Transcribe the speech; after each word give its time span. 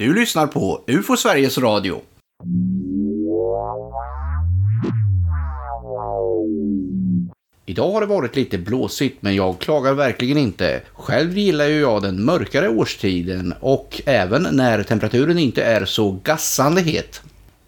Du 0.00 0.14
lyssnar 0.14 0.46
på 0.46 0.84
UFO 0.86 1.16
Sveriges 1.16 1.58
Radio. 1.58 2.00
Idag 7.66 7.90
har 7.90 8.00
det 8.00 8.06
varit 8.06 8.36
lite 8.36 8.58
blåsigt 8.58 9.22
men 9.22 9.34
jag 9.34 9.58
klagar 9.58 9.94
verkligen 9.94 10.38
inte. 10.38 10.80
Själv 10.92 11.38
gillar 11.38 11.64
ju 11.64 11.80
jag 11.80 12.02
den 12.02 12.24
mörkare 12.24 12.68
årstiden 12.68 13.54
och 13.60 14.02
även 14.06 14.48
när 14.52 14.82
temperaturen 14.82 15.38
inte 15.38 15.62
är 15.62 15.84
så 15.84 16.18
gassande 16.22 16.80
het. 16.80 17.22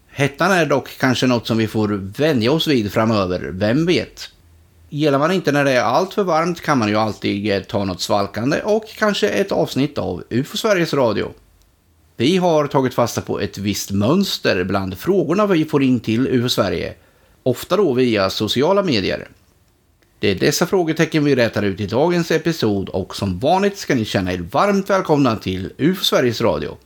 Hettan 0.07 0.51
är 0.51 0.65
dock 0.65 0.89
kanske 0.99 1.27
något 1.27 1.47
som 1.47 1.57
vi 1.57 1.67
får 1.67 1.87
vänja 2.17 2.51
oss 2.51 2.67
vid 2.67 2.91
framöver, 2.91 3.49
vem 3.53 3.85
vet? 3.85 4.29
Gillar 4.89 5.19
man 5.19 5.31
inte 5.31 5.51
när 5.51 5.63
det 5.63 5.71
är 5.71 5.83
allt 5.83 6.13
för 6.13 6.23
varmt 6.23 6.61
kan 6.61 6.77
man 6.77 6.89
ju 6.89 6.95
alltid 6.95 7.67
ta 7.67 7.85
något 7.85 8.01
svalkande 8.01 8.61
och 8.63 8.85
kanske 8.97 9.29
ett 9.29 9.51
avsnitt 9.51 9.97
av 9.97 10.23
UFO 10.29 10.57
Sveriges 10.57 10.93
Radio. 10.93 11.33
Vi 12.23 12.37
har 12.37 12.67
tagit 12.67 12.93
fasta 12.93 13.21
på 13.21 13.39
ett 13.39 13.57
visst 13.57 13.91
mönster 13.91 14.63
bland 14.63 14.97
frågorna 14.97 15.47
vi 15.47 15.65
får 15.65 15.83
in 15.83 15.99
till 15.99 16.27
UF 16.27 16.51
Sverige. 16.51 16.93
Ofta 17.43 17.77
då 17.77 17.93
via 17.93 18.29
sociala 18.29 18.83
medier. 18.83 19.27
Det 20.19 20.27
är 20.31 20.35
dessa 20.35 20.65
frågetecken 20.65 21.23
vi 21.23 21.35
rätar 21.35 21.63
ut 21.63 21.79
i 21.79 21.87
dagens 21.87 22.31
episod 22.31 22.89
och 22.89 23.15
som 23.15 23.39
vanligt 23.39 23.77
ska 23.77 23.95
ni 23.95 24.05
känna 24.05 24.33
er 24.33 24.37
varmt 24.51 24.89
välkomna 24.89 25.35
till 25.35 25.71
UF 25.77 26.03
Sveriges 26.03 26.41
Radio. 26.41 26.77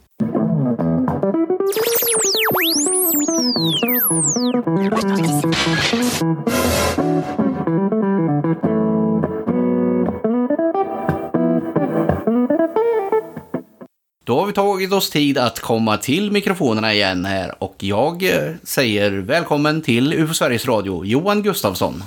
Då 14.28 14.40
har 14.40 14.48
vi 14.48 14.54
tagit 14.54 14.94
oss 14.94 15.10
tid 15.10 15.38
att 15.38 15.60
komma 15.60 15.98
till 15.98 16.32
mikrofonerna 16.32 16.94
igen 16.94 17.26
här 17.26 17.64
och 17.64 17.76
jag 17.80 18.24
eh, 18.24 18.54
säger 18.64 19.12
välkommen 19.12 19.82
till 19.82 20.14
UFO 20.14 20.34
Sveriges 20.34 20.66
Radio, 20.66 21.06
Johan 21.06 21.44
Gustafsson. 21.44 22.04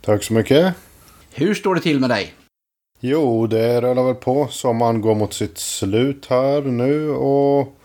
Tack 0.00 0.24
så 0.24 0.32
mycket. 0.32 0.74
Hur 1.34 1.54
står 1.54 1.74
det 1.74 1.80
till 1.80 2.00
med 2.00 2.10
dig? 2.10 2.34
Jo, 3.00 3.46
det 3.46 3.80
rullar 3.80 4.02
väl 4.02 4.14
på. 4.14 4.48
Sommaren 4.50 5.00
går 5.00 5.14
mot 5.14 5.34
sitt 5.34 5.58
slut 5.58 6.26
här 6.30 6.62
nu 6.62 7.10
och 7.10 7.76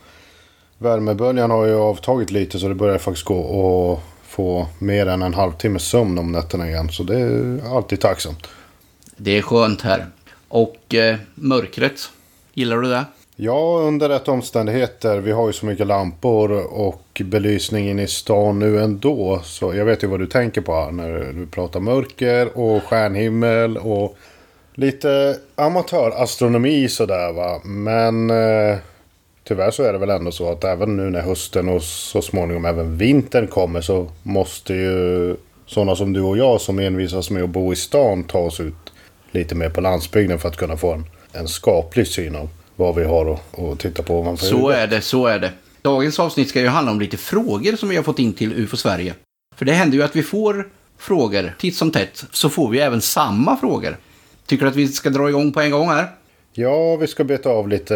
värmeböljan 0.78 1.52
har 1.52 1.66
ju 1.66 1.76
avtagit 1.76 2.32
lite 2.32 2.60
så 2.60 2.68
det 2.68 2.76
börjar 2.76 2.98
faktiskt 2.98 3.26
gå 3.26 3.94
att 3.94 4.30
få 4.30 4.68
mer 4.80 5.08
än 5.08 5.22
en 5.22 5.34
halvtimmes 5.34 5.84
sömn 5.84 6.18
om 6.18 6.32
nätterna 6.32 6.70
igen. 6.70 6.90
Så 6.90 7.04
det 7.04 7.20
är 7.20 7.62
alltid 7.76 8.00
tacksamt. 8.00 8.48
Det 9.18 9.38
är 9.38 9.42
skönt 9.42 9.82
här. 9.82 10.06
Och 10.48 10.96
eh, 10.96 11.18
mörkret, 11.36 12.12
gillar 12.54 12.78
du 12.78 12.90
det? 12.90 13.06
Ja, 13.36 13.82
under 13.84 14.10
rätt 14.10 14.28
omständigheter. 14.28 15.20
Vi 15.20 15.32
har 15.32 15.48
ju 15.48 15.54
så 15.54 15.66
mycket 15.66 15.88
lampor 15.88 16.52
och 16.74 17.22
belysning 17.26 17.90
in 17.90 18.00
i 18.00 18.08
stan 18.08 18.60
nu 18.60 18.84
ändå. 18.84 19.42
Så 19.44 19.74
jag 19.76 19.86
vet 19.86 20.04
ju 20.04 20.08
vad 20.08 20.20
du 20.20 20.28
tänker 20.28 20.62
på 20.62 20.76
här 20.76 20.92
när 20.92 21.34
du 21.34 21.48
pratar 21.48 21.80
mörker 21.80 22.58
och 22.58 22.84
stjärnhimmel 22.84 23.78
och 23.78 24.18
lite 24.76 25.38
amatörastronomi 25.56 26.88
sådär 26.88 27.34
va. 27.34 27.62
Men 27.64 28.30
eh, 28.30 28.78
tyvärr 29.44 29.72
så 29.72 29.84
är 29.84 29.94
det 29.94 30.00
väl 30.00 30.10
ändå 30.10 30.32
så 30.32 30.52
att 30.52 30.64
även 30.64 30.98
nu 30.98 31.10
när 31.10 31.22
hösten 31.22 31.70
och 31.70 31.84
så 31.84 32.22
småningom 32.22 32.66
även 32.66 32.98
vintern 32.98 33.48
kommer 33.48 33.82
så 33.82 34.08
måste 34.24 34.74
ju 34.74 35.36
sådana 35.66 35.96
som 35.96 36.14
du 36.14 36.22
och 36.22 36.38
jag 36.38 36.62
som 36.62 36.80
envisas 36.80 37.30
med 37.30 37.44
att 37.44 37.50
bo 37.50 37.74
i 37.74 37.76
stan 37.76 38.24
ta 38.24 38.40
oss 38.40 38.60
ut 38.60 38.94
lite 39.32 39.56
mer 39.56 39.70
på 39.70 39.82
landsbygden 39.82 40.40
för 40.40 40.50
att 40.50 40.58
kunna 40.58 40.78
få 40.78 40.94
en, 40.94 41.06
en 41.32 41.48
skaplig 41.48 42.08
syn 42.08 42.36
av 42.36 42.50
vad 42.82 42.96
vi 42.96 43.04
har 43.04 43.34
att, 43.34 43.60
att 43.60 43.80
titta 43.80 44.04
på 44.04 44.20
ovanför 44.20 44.46
Så 44.46 44.70
är 44.70 44.88
det, 44.88 45.02
så 45.02 45.28
är 45.28 45.40
det. 45.40 45.52
Dagens 45.82 46.20
avsnitt 46.20 46.50
ska 46.50 46.60
ju 46.60 46.68
handla 46.68 46.92
om 46.92 47.00
lite 47.00 47.18
frågor 47.18 47.76
som 47.76 47.90
vi 47.90 47.96
har 47.96 48.04
fått 48.04 48.20
in 48.20 48.34
till 48.34 48.54
UFO 48.54 48.78
Sverige. 48.78 49.14
För 49.56 49.66
det 49.66 49.74
händer 49.74 49.98
ju 49.98 50.04
att 50.04 50.16
vi 50.16 50.24
får 50.24 50.70
frågor 50.98 51.56
titt 51.60 51.76
som 51.76 51.92
tätt, 51.92 52.24
så 52.32 52.50
får 52.50 52.70
vi 52.70 52.80
även 52.80 53.02
samma 53.02 53.58
frågor. 53.58 53.98
Tycker 54.46 54.66
du 54.66 54.70
att 54.70 54.76
vi 54.76 54.88
ska 54.88 55.10
dra 55.10 55.30
igång 55.30 55.54
på 55.54 55.62
en 55.62 55.72
gång 55.72 55.88
här? 55.88 56.08
Ja, 56.54 56.96
vi 56.96 57.08
ska 57.08 57.24
beta 57.24 57.50
av 57.50 57.70
lite 57.70 57.96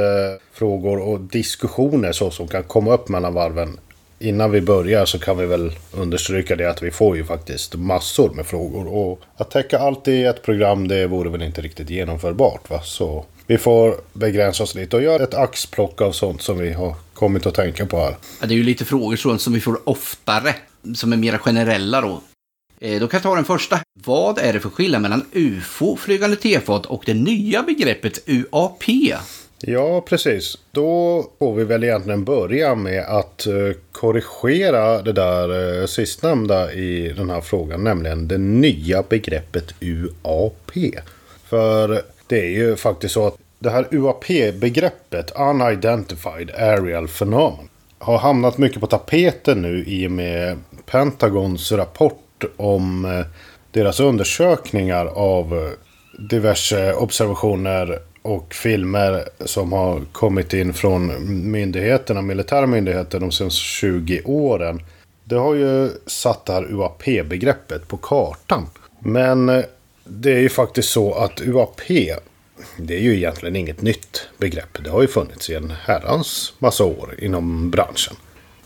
frågor 0.53 1.00
och 1.00 1.19
diskussioner 1.19 2.12
så 2.12 2.31
som 2.31 2.47
kan 2.47 2.63
komma 2.63 2.94
upp 2.94 3.09
mellan 3.09 3.34
varven. 3.34 3.79
Innan 4.19 4.52
vi 4.52 4.62
börjar 4.62 5.06
så 5.06 5.19
kan 5.19 5.38
vi 5.38 5.46
väl 5.46 5.72
understryka 5.94 6.56
det 6.56 6.69
att 6.69 6.84
vi 6.84 6.91
får 6.91 7.17
ju 7.17 7.25
faktiskt 7.25 7.75
massor 7.75 8.29
med 8.29 8.46
frågor. 8.46 8.88
Och 8.88 9.19
att 9.38 9.52
täcka 9.52 9.79
allt 9.79 10.07
i 10.07 10.23
ett 10.23 10.44
program 10.44 10.88
det 10.88 11.07
vore 11.07 11.29
väl 11.29 11.41
inte 11.41 11.62
riktigt 11.62 11.90
genomförbart. 11.90 12.69
Va? 12.69 12.81
Så 12.84 13.25
vi 13.47 13.57
får 13.57 13.95
begränsa 14.13 14.63
oss 14.63 14.75
lite 14.75 14.95
och 14.95 15.01
göra 15.03 15.23
ett 15.23 15.33
axplock 15.33 16.01
av 16.01 16.11
sånt 16.11 16.41
som 16.41 16.57
vi 16.57 16.73
har 16.73 16.95
kommit 17.13 17.45
att 17.45 17.53
tänka 17.56 17.85
på 17.85 17.97
här. 18.00 18.16
Ja, 18.41 18.47
det 18.47 18.53
är 18.53 18.57
ju 18.57 18.63
lite 18.63 18.85
frågor 18.85 19.16
sånt 19.16 19.41
som 19.41 19.53
vi 19.53 19.59
får 19.61 19.89
oftare, 19.89 20.56
som 20.95 21.13
är 21.13 21.17
mera 21.17 21.38
generella 21.38 22.01
då. 22.01 22.22
Eh, 22.79 23.00
Då 23.00 23.07
kan 23.07 23.17
jag 23.17 23.23
ta 23.23 23.35
den 23.35 23.45
första. 23.45 23.79
Vad 24.05 24.38
är 24.39 24.53
det 24.53 24.59
för 24.59 24.69
skillnad 24.69 25.01
mellan 25.01 25.25
UFO, 25.34 25.95
flygande 25.97 26.35
tefat 26.35 26.85
och 26.85 27.03
det 27.05 27.13
nya 27.13 27.63
begreppet 27.63 28.19
UAP? 28.29 28.84
Ja, 29.59 30.01
precis. 30.01 30.57
Då 30.72 31.23
får 31.39 31.55
vi 31.55 31.63
väl 31.63 31.84
egentligen 31.84 32.23
börja 32.25 32.75
med 32.75 33.03
att 33.05 33.47
eh, 33.47 33.53
korrigera 33.91 35.01
det 35.01 35.11
där 35.13 35.79
eh, 35.81 35.85
sistnämnda 35.88 36.73
i 36.73 37.13
den 37.17 37.29
här 37.29 37.41
frågan, 37.41 37.84
nämligen 37.84 38.28
det 38.28 38.38
nya 38.38 39.03
begreppet 39.09 39.73
UAP. 39.79 40.72
För 41.50 42.01
det 42.28 42.40
är 42.40 42.50
ju 42.50 42.75
faktiskt 42.75 43.13
så 43.13 43.28
att 43.28 43.38
det 43.59 43.69
här 43.69 43.88
UAP-begreppet, 43.91 45.31
Unidentified 45.36 46.52
Aerial 46.52 47.08
Phenomenon, 47.08 47.69
har 48.00 48.18
hamnat 48.18 48.58
mycket 48.58 48.81
på 48.81 48.88
tapeten 48.88 49.62
nu 49.62 49.84
i 49.88 50.08
och 50.08 50.12
med 50.12 50.58
Pentagons 50.85 51.72
rapport 51.72 52.44
om 52.58 53.06
eh, 53.06 53.25
deras 53.72 54.00
undersökningar 54.00 55.06
av 55.06 55.53
eh, 55.53 55.72
diverse 56.30 56.94
observationer 56.94 58.00
och 58.22 58.53
filmer 58.53 59.24
som 59.46 59.74
har 59.74 60.02
kommit 60.12 60.53
in 60.53 60.74
från 60.74 61.12
myndigheterna, 61.52 62.22
militära 62.22 62.66
myndigheter 62.66 63.19
de 63.19 63.31
senaste 63.31 63.62
20 63.62 64.22
åren. 64.25 64.81
Det 65.24 65.35
har 65.35 65.56
ju 65.56 65.90
satt 66.06 66.46
det 66.46 66.53
här 66.53 66.64
UAP-begreppet 66.72 67.88
på 67.88 67.97
kartan. 67.97 68.66
Men 69.00 69.50
eh, 69.50 69.64
det 70.05 70.33
är 70.33 70.39
ju 70.39 70.49
faktiskt 70.49 70.89
så 70.89 71.13
att 71.13 71.41
UAP, 71.41 71.81
det 72.77 72.95
är 72.95 72.99
ju 72.99 73.16
egentligen 73.16 73.55
inget 73.55 73.81
nytt 73.81 74.27
begrepp. 74.38 74.83
Det 74.83 74.89
har 74.89 75.01
ju 75.01 75.07
funnits 75.07 75.49
i 75.49 75.55
en 75.55 75.73
herrans 75.85 76.53
massa 76.59 76.83
år 76.83 77.16
inom 77.19 77.71
branschen. 77.71 78.16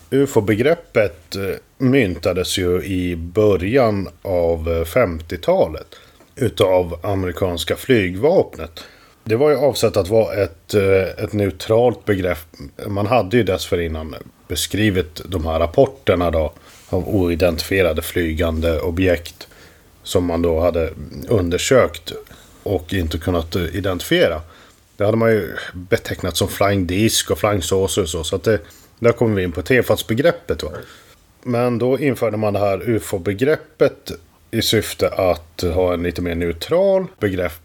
UFO-begreppet 0.09 1.35
eh, 1.35 1.55
myntades 1.77 2.57
ju 2.57 2.83
i 2.83 3.15
början 3.15 4.09
av 4.21 4.69
eh, 4.69 4.85
50-talet 4.85 5.95
utav 6.35 6.99
amerikanska 7.03 7.75
flygvapnet. 7.75 8.83
Det 9.23 9.35
var 9.35 9.49
ju 9.49 9.57
avsett 9.57 9.97
att 9.97 10.09
vara 10.09 10.33
ett, 10.33 10.73
eh, 10.73 11.23
ett 11.23 11.33
neutralt 11.33 12.05
begrepp. 12.05 12.47
Man 12.87 13.07
hade 13.07 13.37
ju 13.37 13.43
dessförinnan 13.43 14.15
beskrivit 14.47 15.21
de 15.25 15.45
här 15.45 15.59
rapporterna 15.59 16.31
då 16.31 16.53
av 16.89 17.07
oidentifierade 17.09 18.01
flygande 18.01 18.79
objekt 18.79 19.48
som 20.03 20.25
man 20.25 20.41
då 20.41 20.59
hade 20.59 20.93
undersökt 21.27 22.13
och 22.63 22.93
inte 22.93 23.17
kunnat 23.17 23.55
eh, 23.55 23.75
identifiera. 23.75 24.41
Det 24.97 25.05
hade 25.05 25.17
man 25.17 25.31
ju 25.31 25.55
betecknat 25.73 26.37
som 26.37 26.47
flying 26.47 26.87
disk 26.87 27.31
och 27.31 27.39
flying 27.39 27.61
saucer 27.61 28.01
och 28.01 28.09
så. 28.09 28.23
Så 28.23 28.35
att 28.35 28.43
det, 28.43 28.59
där 28.99 29.11
kommer 29.11 29.35
vi 29.35 29.43
in 29.43 29.51
på 29.51 29.61
tefatsbegreppet. 29.61 30.63
Va? 30.63 30.69
Men 31.43 31.77
då 31.77 31.99
införde 31.99 32.37
man 32.37 32.53
det 32.53 32.59
här 32.59 32.89
UFO-begreppet 32.89 34.11
i 34.51 34.61
syfte 34.61 35.09
att 35.09 35.61
ha 35.61 35.93
en 35.93 36.03
lite 36.03 36.21
mer 36.21 36.35
neutral 36.35 37.05
begrepp. 37.19 37.61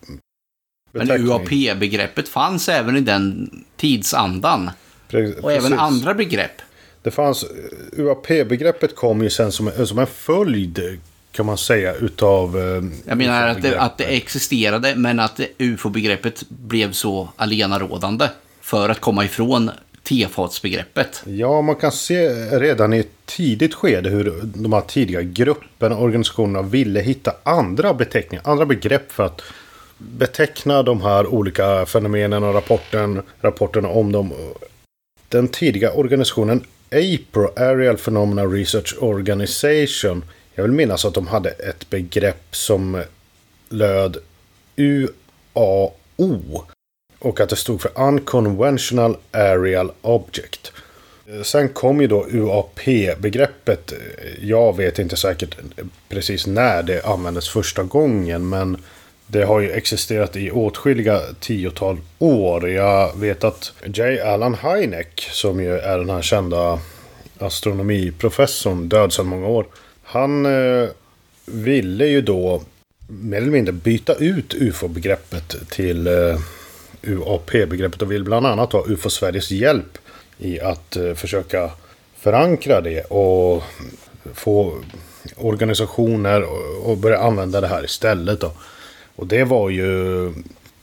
Men. 0.93 1.11
UAP-begreppet 1.11 2.28
fanns 2.28 2.69
även 2.69 2.97
i 2.97 3.01
den 3.01 3.51
tidsandan. 3.77 4.71
Pre- 5.11 5.41
Och 5.41 5.53
även 5.53 5.62
precis. 5.62 5.78
andra 5.78 6.15
begrepp. 6.15 6.63
Det 7.03 7.10
fanns, 7.10 7.45
UAP-begreppet 7.92 8.95
kom 8.95 9.22
ju 9.22 9.30
sen 9.30 9.53
som, 9.53 9.87
som 9.87 9.98
en 9.98 10.07
följd 10.07 10.98
kan 11.34 11.47
man 11.47 11.59
säga 11.59 11.95
utav... 11.95 12.59
eh, 12.59 12.83
Jag 13.09 13.19
menar 13.19 13.48
att 13.48 13.63
det, 13.63 13.81
att 13.81 13.98
det 13.98 14.04
existerade, 14.04 14.95
men 14.97 15.21
att 15.21 15.41
UFO-begreppet 15.59 16.42
blev 16.48 16.92
så 16.92 17.28
allenarådande 17.36 18.28
för 18.60 18.89
att 18.89 19.01
komma 19.01 19.25
ifrån 19.25 19.71
tefatsbegreppet. 20.03 21.22
Ja, 21.27 21.63
man 21.63 21.77
kan 21.77 21.92
se 21.92 22.28
redan 22.59 22.92
i 22.92 22.98
ett 22.98 23.13
tidigt 23.25 23.75
skede 23.75 24.10
hur 24.10 24.41
de 24.45 24.72
här 24.72 24.81
tidiga 24.81 25.22
grupperna 25.22 25.97
och 25.97 26.03
organisationerna 26.03 26.63
ville 26.63 27.01
hitta 27.01 27.33
andra 27.42 27.95
beteckningar, 27.95 28.42
andra 28.47 28.66
begrepp 28.66 29.13
för 29.13 29.25
att 29.27 29.42
beteckna 29.98 30.83
de 30.83 31.03
här 31.03 31.27
olika 31.27 31.87
fenomenen 31.87 32.45
och 32.45 32.54
rapporten, 32.54 33.22
rapporterna 33.41 33.89
om 33.89 34.13
dem. 34.13 34.33
Den 35.28 35.48
tidiga 35.48 35.92
organisationen 35.92 36.65
APRO, 36.91 37.53
Aerial 37.57 37.97
Phenomena 37.97 38.45
Research 38.45 38.95
Organization. 39.01 40.25
Jag 40.54 40.62
vill 40.62 40.72
minnas 40.72 41.04
att 41.04 41.15
de 41.15 41.27
hade 41.27 41.51
ett 41.51 41.91
begrepp 41.91 42.56
som 42.56 43.03
löd 43.68 44.16
UAO. 44.77 46.65
Och 47.18 47.41
att 47.41 47.48
det 47.48 47.56
stod 47.56 47.80
för 47.80 47.91
Unconventional 47.95 49.16
Aerial 49.30 49.92
Object. 50.03 50.72
Sen 51.42 51.68
kom 51.68 52.01
ju 52.01 52.06
då 52.06 52.27
UAP-begreppet. 52.30 53.92
Jag 54.41 54.77
vet 54.77 54.98
inte 54.98 55.16
säkert 55.16 55.56
precis 56.09 56.47
när 56.47 56.83
det 56.83 57.04
användes 57.06 57.48
första 57.48 57.83
gången. 57.83 58.48
Men 58.48 58.83
det 59.27 59.42
har 59.42 59.60
ju 59.60 59.71
existerat 59.71 60.36
i 60.36 60.51
åtskilliga 60.51 61.21
tiotal 61.41 61.98
år. 62.18 62.71
Jag 62.71 63.18
vet 63.18 63.45
att 63.45 63.72
J. 63.86 64.21
Allan 64.21 64.54
Hynek, 64.54 65.28
som 65.30 65.60
ju 65.60 65.78
är 65.78 65.98
den 65.98 66.10
här 66.10 66.22
kända 66.22 66.80
astronomiprofessorn, 67.39 68.89
död 68.89 69.12
sedan 69.12 69.27
många 69.27 69.47
år. 69.47 69.66
Han 70.15 70.47
eh, 70.47 70.89
ville 71.47 72.07
ju 72.07 72.21
då 72.21 72.63
mer 73.07 73.37
eller 73.37 73.51
mindre 73.51 73.72
byta 73.72 74.15
ut 74.15 74.55
UFO-begreppet 74.55 75.71
till 75.71 76.07
eh, 76.07 76.39
UAP-begreppet 77.03 78.03
och 78.03 78.13
vill 78.13 78.25
bland 78.25 78.47
annat 78.47 78.72
ha 78.72 78.84
UFO 78.87 79.11
Sveriges 79.11 79.51
hjälp 79.51 79.99
i 80.39 80.61
att 80.61 80.97
eh, 80.97 81.15
försöka 81.15 81.71
förankra 82.19 82.81
det 82.81 83.05
och 83.05 83.63
få 84.34 84.75
organisationer 85.37 86.45
och 86.84 86.97
börja 86.97 87.19
använda 87.19 87.61
det 87.61 87.69
här 87.69 87.84
istället. 87.84 88.41
Då. 88.41 88.53
Och 89.16 89.27
det 89.27 89.45
var 89.45 89.71
ju 89.71 90.33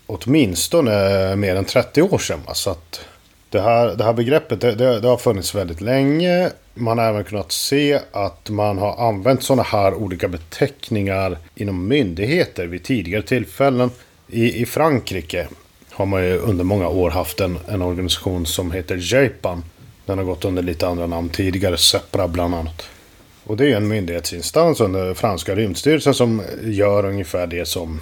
åtminstone 0.08 1.36
mer 1.36 1.56
än 1.56 1.66
30 1.66 2.02
år 2.02 2.18
sedan. 2.18 2.40
Så 2.54 2.70
att 2.70 3.06
det, 3.50 3.62
här, 3.62 3.96
det 3.96 4.04
här 4.04 4.14
begreppet 4.14 4.62
det, 4.62 4.76
det, 4.76 5.00
det 5.00 5.08
har 5.08 5.18
funnits 5.18 5.56
väldigt 5.56 5.82
länge. 5.82 6.52
Man 6.74 6.98
har 6.98 7.06
även 7.06 7.24
kunnat 7.24 7.52
se 7.52 8.00
att 8.12 8.50
man 8.50 8.78
har 8.78 9.08
använt 9.08 9.44
sådana 9.44 9.64
här 9.64 9.94
olika 9.94 10.28
beteckningar 10.28 11.38
inom 11.56 11.88
myndigheter 11.88 12.68
vid 12.68 12.84
tidigare 12.84 13.24
tillfällen. 13.24 13.92
I, 14.28 14.62
i 14.62 14.66
Frankrike 14.66 15.48
har 15.90 16.06
man 16.06 16.24
ju 16.24 16.38
under 16.38 16.64
många 16.64 16.88
år 16.88 17.10
haft 17.10 17.40
en, 17.40 17.58
en 17.68 17.82
organisation 17.82 18.46
som 18.46 18.72
heter 18.72 19.14
JAPAN. 19.14 19.64
Den 20.06 20.18
har 20.18 20.26
gått 20.26 20.46
under 20.46 20.64
lite 20.64 20.88
andra 20.88 21.08
namn 21.08 21.30
tidigare, 21.30 21.78
SEPRA 21.78 22.28
bland 22.28 22.56
annat. 22.56 22.88
Och 23.44 23.58
det 23.58 23.72
är 23.72 23.78
en 23.78 23.88
myndighetsinstans 23.88 24.82
under 24.82 25.14
franska 25.14 25.56
rymdstyrelsen 25.56 26.14
som 26.14 26.42
gör 26.64 27.06
ungefär 27.06 27.48
det 27.48 27.66
som, 27.66 28.02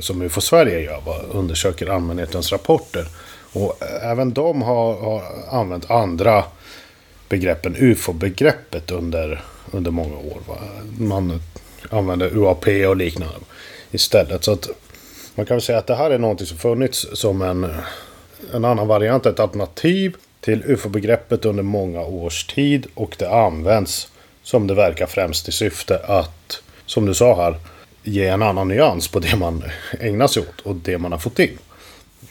som 0.00 0.22
UFO 0.22 0.40
Sverige 0.40 0.80
gör. 0.80 1.02
Undersöker 1.32 1.86
allmänhetens 1.86 2.52
rapporter. 2.52 3.06
Och 3.52 3.82
även 4.02 4.32
de 4.32 4.62
har, 4.62 4.94
har 5.00 5.22
använt 5.50 5.90
andra 5.90 6.44
begreppen, 7.34 7.76
UFO-begreppet 7.76 8.90
under, 8.90 9.40
under 9.70 9.90
många 9.90 10.16
år. 10.16 10.40
Va? 10.48 10.56
Man 10.98 11.40
använder 11.90 12.36
UAP 12.36 12.66
och 12.88 12.96
liknande 12.96 13.34
istället. 13.90 14.44
Så 14.44 14.52
att 14.52 14.68
man 15.34 15.46
kan 15.46 15.54
väl 15.54 15.62
säga 15.62 15.78
att 15.78 15.86
det 15.86 15.94
här 15.94 16.10
är 16.10 16.18
någonting 16.18 16.46
som 16.46 16.58
funnits 16.58 17.06
som 17.12 17.42
en, 17.42 17.66
en 18.54 18.64
annan 18.64 18.88
variant, 18.88 19.26
ett 19.26 19.40
alternativ 19.40 20.16
till 20.40 20.62
UFO-begreppet 20.66 21.44
under 21.44 21.62
många 21.62 22.00
års 22.00 22.44
tid. 22.44 22.86
Och 22.94 23.16
det 23.18 23.30
används 23.30 24.08
som 24.42 24.66
det 24.66 24.74
verkar 24.74 25.06
främst 25.06 25.48
i 25.48 25.52
syfte 25.52 25.98
att, 25.98 26.62
som 26.86 27.06
du 27.06 27.14
sa 27.14 27.36
här, 27.36 27.56
ge 28.02 28.26
en 28.26 28.42
annan 28.42 28.68
nyans 28.68 29.08
på 29.08 29.18
det 29.18 29.36
man 29.36 29.64
ägnar 30.00 30.26
sig 30.26 30.42
åt 30.42 30.60
och 30.60 30.76
det 30.76 30.98
man 30.98 31.12
har 31.12 31.18
fått 31.18 31.38
in. 31.38 31.58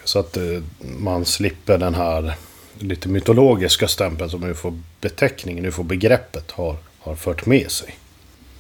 Så 0.04 0.20
att 0.20 0.38
eh, 0.38 0.44
man 0.80 1.26
slipper 1.26 1.78
den 1.78 1.96
här 1.96 2.36
lite 2.80 3.10
mytologiska 3.10 3.88
stämpeln 3.88 4.30
som 4.30 4.44
ufo-beteckningen, 4.44 5.66
ufo-begreppet 5.66 6.52
har, 6.52 6.76
har 7.00 7.16
fört 7.16 7.46
med 7.46 7.72
sig. 7.72 7.96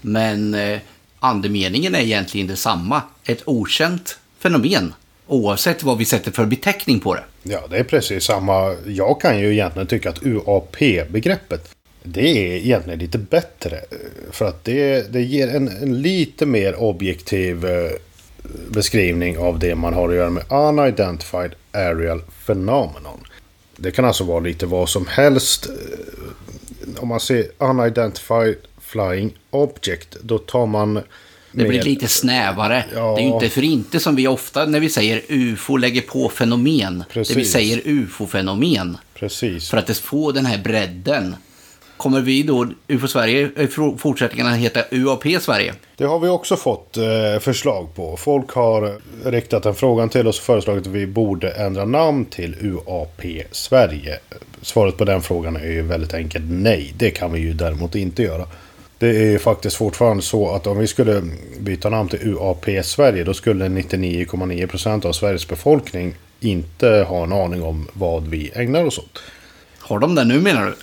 Men 0.01 0.54
eh, 0.54 0.80
andemeningen 1.19 1.95
är 1.95 2.00
egentligen 2.00 2.48
detsamma. 2.48 3.01
Ett 3.25 3.42
okänt 3.45 4.18
fenomen. 4.39 4.94
Oavsett 5.27 5.83
vad 5.83 5.98
vi 5.98 6.06
sätter 6.06 6.31
för 6.31 6.45
beteckning 6.45 7.00
på 7.00 7.15
det. 7.15 7.24
Ja, 7.44 7.60
det 7.69 7.77
är 7.77 7.83
precis 7.83 8.24
samma. 8.24 8.75
Jag 8.88 9.21
kan 9.21 9.39
ju 9.39 9.54
egentligen 9.54 9.88
tycka 9.88 10.10
att 10.10 10.24
UAP-begreppet 10.24 11.75
det 12.04 12.27
är 12.27 12.57
egentligen 12.57 13.00
lite 13.00 13.18
bättre. 13.18 13.80
För 14.31 14.45
att 14.45 14.63
det, 14.63 15.13
det 15.13 15.21
ger 15.21 15.56
en, 15.56 15.68
en 15.68 16.01
lite 16.01 16.45
mer 16.45 16.75
objektiv 16.75 17.65
eh, 17.65 17.92
beskrivning 18.69 19.38
av 19.38 19.60
det 19.60 19.75
man 19.75 19.94
har 19.94 20.10
att 20.10 20.15
göra 20.15 20.30
med 20.30 20.44
Unidentified 20.50 21.51
Aerial 21.71 22.21
Phenomenon. 22.45 23.19
Det 23.78 23.92
kan 23.92 24.06
alltså 24.06 24.24
vara 24.24 24.40
lite 24.40 24.66
vad 24.66 24.90
som 24.90 25.08
helst. 25.08 25.66
Eh, 25.66 27.04
om 27.04 27.08
man 27.08 27.20
ser 27.20 27.46
Unidentified 27.58 28.56
Flying 28.81 29.38
Object, 29.50 30.18
då 30.22 30.38
tar 30.38 30.66
man... 30.66 31.02
Det 31.52 31.66
blir 31.66 31.84
lite 31.84 32.08
snävare. 32.08 32.86
Ja. 32.94 33.16
Det 33.16 33.22
är 33.22 33.25
ju 33.25 33.34
inte 33.34 33.50
för 33.50 33.64
inte 33.64 34.00
som 34.00 34.16
vi 34.16 34.28
ofta 34.28 34.66
när 34.66 34.80
vi 34.80 34.90
säger 34.90 35.22
UFO 35.28 35.78
lägger 35.78 36.02
på 36.02 36.30
fenomen. 36.30 37.04
Precis. 37.10 37.34
Det 37.34 37.40
vi 37.40 37.46
säger 37.46 37.81
UFO-fenomen. 37.86 38.98
Precis. 39.14 39.70
För 39.70 39.78
att 39.78 39.88
det 39.88 39.98
får 39.98 40.34
den 40.34 40.46
här 40.46 40.58
bredden. 40.58 41.36
Kommer 41.98 42.22
vi 42.22 42.44
då, 42.44 42.68
UFO 42.88 43.07
Sverige, 43.07 43.50
i 43.57 43.68
fortsättningen 43.98 44.48
att 44.48 44.57
heta 44.57 44.80
UAP 44.92 45.24
Sverige? 45.42 45.74
Det 45.95 46.06
har 46.06 46.19
vi 46.19 46.30
också 46.30 46.56
fått 46.56 46.98
eh, 46.98 47.40
förslag 47.40 47.95
på. 47.95 48.18
Folk 48.18 48.51
har 48.51 49.00
riktat 49.25 49.66
en 49.66 49.75
frågan 49.75 50.10
till 50.10 50.28
oss 50.28 50.40
och 50.40 50.45
föreslagit 50.45 50.88
att 50.88 50.94
vi 50.94 51.07
borde 51.07 51.51
ändra 51.51 51.86
namn 51.86 52.25
till 52.25 52.56
UAP 52.62 53.22
Sverige. 53.51 54.19
Svaret 54.62 54.98
på 54.98 55.06
den 55.06 55.22
frågan 55.22 55.56
är 55.56 55.72
ju 55.72 55.81
väldigt 55.81 56.13
enkelt 56.13 56.45
nej. 56.48 56.94
Det 56.98 57.12
kan 57.12 57.34
vi 57.34 57.40
ju 57.40 57.54
däremot 57.54 57.96
inte 57.96 58.24
göra. 58.24 58.46
Det 58.98 59.34
är 59.34 59.38
faktiskt 59.38 59.75
fortfarande 59.75 60.24
så 60.24 60.56
att 60.56 60.68
om 60.68 60.78
vi 60.78 60.88
skulle 60.88 61.24
byta 61.60 61.89
namn 61.89 62.10
till 62.10 62.28
UAP 62.28 62.66
Sverige 62.84 63.24
då 63.24 63.34
skulle 63.34 63.66
99,9% 63.66 65.06
av 65.06 65.12
Sveriges 65.12 65.48
befolkning 65.48 66.16
inte 66.39 66.88
ha 66.88 67.24
en 67.24 67.34
aning 67.34 67.63
om 67.63 67.88
vad 67.94 68.28
vi 68.28 68.51
ägnar 68.56 68.86
oss 68.86 68.98
åt. 68.98 69.24
Har 69.80 70.00
de 70.00 70.16
det 70.16 70.24
nu 70.24 70.39
menar 70.39 70.66
du? 70.66 70.74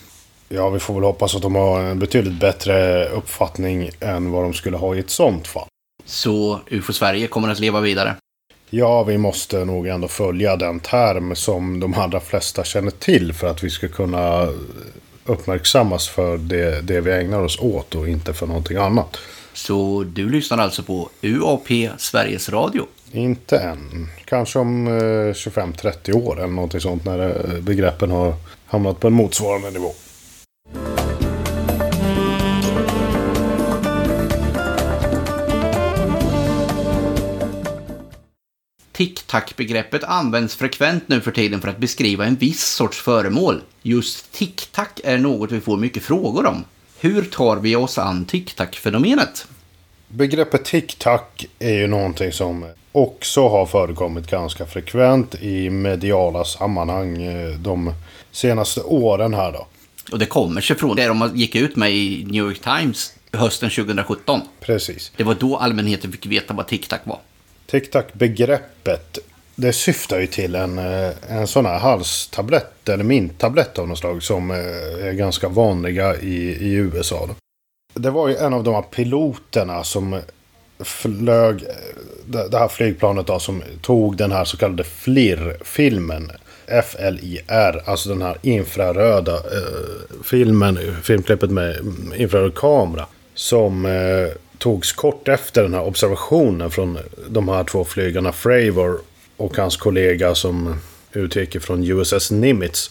Ja, 0.52 0.70
vi 0.70 0.79
får 0.79 0.94
väl 0.94 1.02
hoppas 1.02 1.35
att 1.35 1.43
de 1.43 1.55
har 1.55 1.82
en 1.82 1.99
betydligt 1.99 2.41
bättre 2.41 3.08
uppfattning 3.08 3.91
än 4.00 4.31
vad 4.31 4.43
de 4.43 4.55
skulle 4.55 4.76
ha 4.76 4.94
i 4.94 4.99
ett 4.99 5.11
sånt 5.11 5.47
fall. 5.47 5.67
Så 6.05 6.61
UFO 6.70 6.93
Sverige 6.93 7.26
kommer 7.26 7.49
att 7.49 7.61
leva 7.61 7.81
vidare? 7.81 8.17
Ja, 8.70 9.02
vi 9.02 9.19
måste 9.19 9.64
nog 9.64 9.87
ändå 9.87 10.08
följa 10.08 10.56
den 10.56 10.81
term 10.81 11.37
som 11.37 11.81
de 11.81 11.94
allra 11.94 12.20
flesta 12.20 12.64
känner 12.64 12.91
till 12.91 13.32
för 13.32 13.47
att 13.47 13.64
vi 13.64 13.70
ska 13.70 13.88
kunna 13.88 14.49
uppmärksammas 15.25 16.08
för 16.08 16.38
det, 16.38 16.81
det 16.81 17.00
vi 17.00 17.12
ägnar 17.12 17.41
oss 17.43 17.58
åt 17.61 17.94
och 17.94 18.08
inte 18.08 18.32
för 18.32 18.47
någonting 18.47 18.76
annat. 18.76 19.17
Så 19.52 20.05
du 20.06 20.31
lyssnar 20.31 20.58
alltså 20.58 20.82
på 20.82 21.11
UAP 21.23 21.69
Sveriges 21.99 22.49
Radio? 22.49 22.87
Inte 23.12 23.58
än. 23.58 24.08
Kanske 24.25 24.58
om 24.58 24.88
25-30 24.88 26.11
eh, 26.11 26.17
år 26.17 26.38
eller 26.38 26.52
någonting 26.52 26.81
sånt 26.81 27.05
när 27.05 27.19
eh, 27.55 27.61
begreppen 27.61 28.11
har 28.11 28.35
hamnat 28.67 29.00
på 29.00 29.06
en 29.06 29.12
motsvarande 29.12 29.70
nivå. 29.70 29.93
Tic-tac-begreppet 39.00 40.04
används 40.04 40.57
frekvent 40.57 41.09
nu 41.09 41.21
för 41.21 41.30
tiden 41.30 41.61
för 41.61 41.69
att 41.69 41.78
beskriva 41.78 42.25
en 42.25 42.37
viss 42.37 42.64
sorts 42.64 43.00
föremål. 43.00 43.61
Just 43.83 44.33
tic-tac 44.33 44.88
är 45.04 45.19
något 45.19 45.52
vi 45.52 45.61
får 45.61 45.76
mycket 45.76 46.02
frågor 46.02 46.47
om. 46.47 46.64
Hur 46.99 47.23
tar 47.23 47.57
vi 47.57 47.76
oss 47.76 47.99
an 47.99 48.25
tic-tac-fenomenet? 48.25 49.47
Begreppet 50.09 50.64
tic-tac 50.64 51.21
är 51.59 51.75
ju 51.75 51.87
någonting 51.87 52.33
som 52.33 52.66
också 52.92 53.49
har 53.49 53.66
förekommit 53.66 54.30
ganska 54.30 54.66
frekvent 54.66 55.35
i 55.35 55.71
mediala 55.71 56.45
sammanhang 56.45 57.23
eh, 57.23 57.50
de 57.50 57.95
senaste 58.30 58.80
åren 58.80 59.35
här 59.35 59.52
då. 59.52 59.66
Och 60.12 60.19
det 60.19 60.26
kommer 60.26 60.61
sig 60.61 60.76
från 60.76 60.97
det 60.97 61.07
de 61.07 61.33
gick 61.35 61.54
ut 61.54 61.76
med 61.76 61.92
i 61.92 62.25
New 62.25 62.45
York 62.45 62.59
Times 62.59 63.14
hösten 63.33 63.71
2017. 63.71 64.40
Precis. 64.61 65.12
Det 65.16 65.25
var 65.25 65.35
då 65.35 65.57
allmänheten 65.57 66.12
fick 66.12 66.26
veta 66.26 66.54
vad 66.54 66.66
tic-tac 66.66 66.99
var. 67.04 67.19
Tic-tac-begreppet 67.70 69.18
det 69.54 69.72
syftar 69.72 70.20
ju 70.20 70.26
till 70.26 70.54
en, 70.54 70.78
eh, 70.78 71.10
en 71.28 71.46
sån 71.46 71.66
här 71.66 71.78
halstablett 71.78 72.88
eller 72.88 73.04
minttablett 73.04 73.78
av 73.78 73.88
något 73.88 73.98
slag 73.98 74.22
som 74.22 74.50
eh, 74.50 75.06
är 75.06 75.12
ganska 75.12 75.48
vanliga 75.48 76.16
i, 76.16 76.36
i 76.60 76.72
USA. 76.72 77.26
Då. 77.26 77.34
Det 78.00 78.10
var 78.10 78.28
ju 78.28 78.36
en 78.36 78.54
av 78.54 78.64
de 78.64 78.74
här 78.74 78.82
piloterna 78.82 79.84
som 79.84 80.20
flög 80.78 81.62
eh, 81.62 82.46
det 82.48 82.58
här 82.58 82.68
flygplanet 82.68 83.26
då, 83.26 83.38
som 83.38 83.62
tog 83.82 84.16
den 84.16 84.32
här 84.32 84.44
så 84.44 84.56
kallade 84.56 84.84
FLIR-filmen. 84.84 86.30
FLIR, 86.84 87.82
alltså 87.84 88.08
den 88.08 88.22
här 88.22 88.36
infraröda 88.42 89.34
eh, 89.34 90.22
filmen, 90.24 90.78
filmklippet 91.02 91.50
med 91.50 91.76
infraröd 92.16 92.54
kamera. 92.54 93.06
Som 93.34 93.86
eh, 93.86 94.28
togs 94.61 94.93
kort 94.93 95.29
efter 95.29 95.62
den 95.62 95.75
här 95.75 95.85
observationen 95.85 96.71
från 96.71 96.99
de 97.29 97.49
här 97.49 97.64
två 97.64 97.85
flygarna 97.85 98.33
Fravor 98.33 99.00
och 99.37 99.57
hans 99.57 99.76
kollega 99.76 100.35
som 100.35 100.81
utgick 101.12 101.62
från 101.62 101.85
USS 101.85 102.31
Nimitz. 102.31 102.90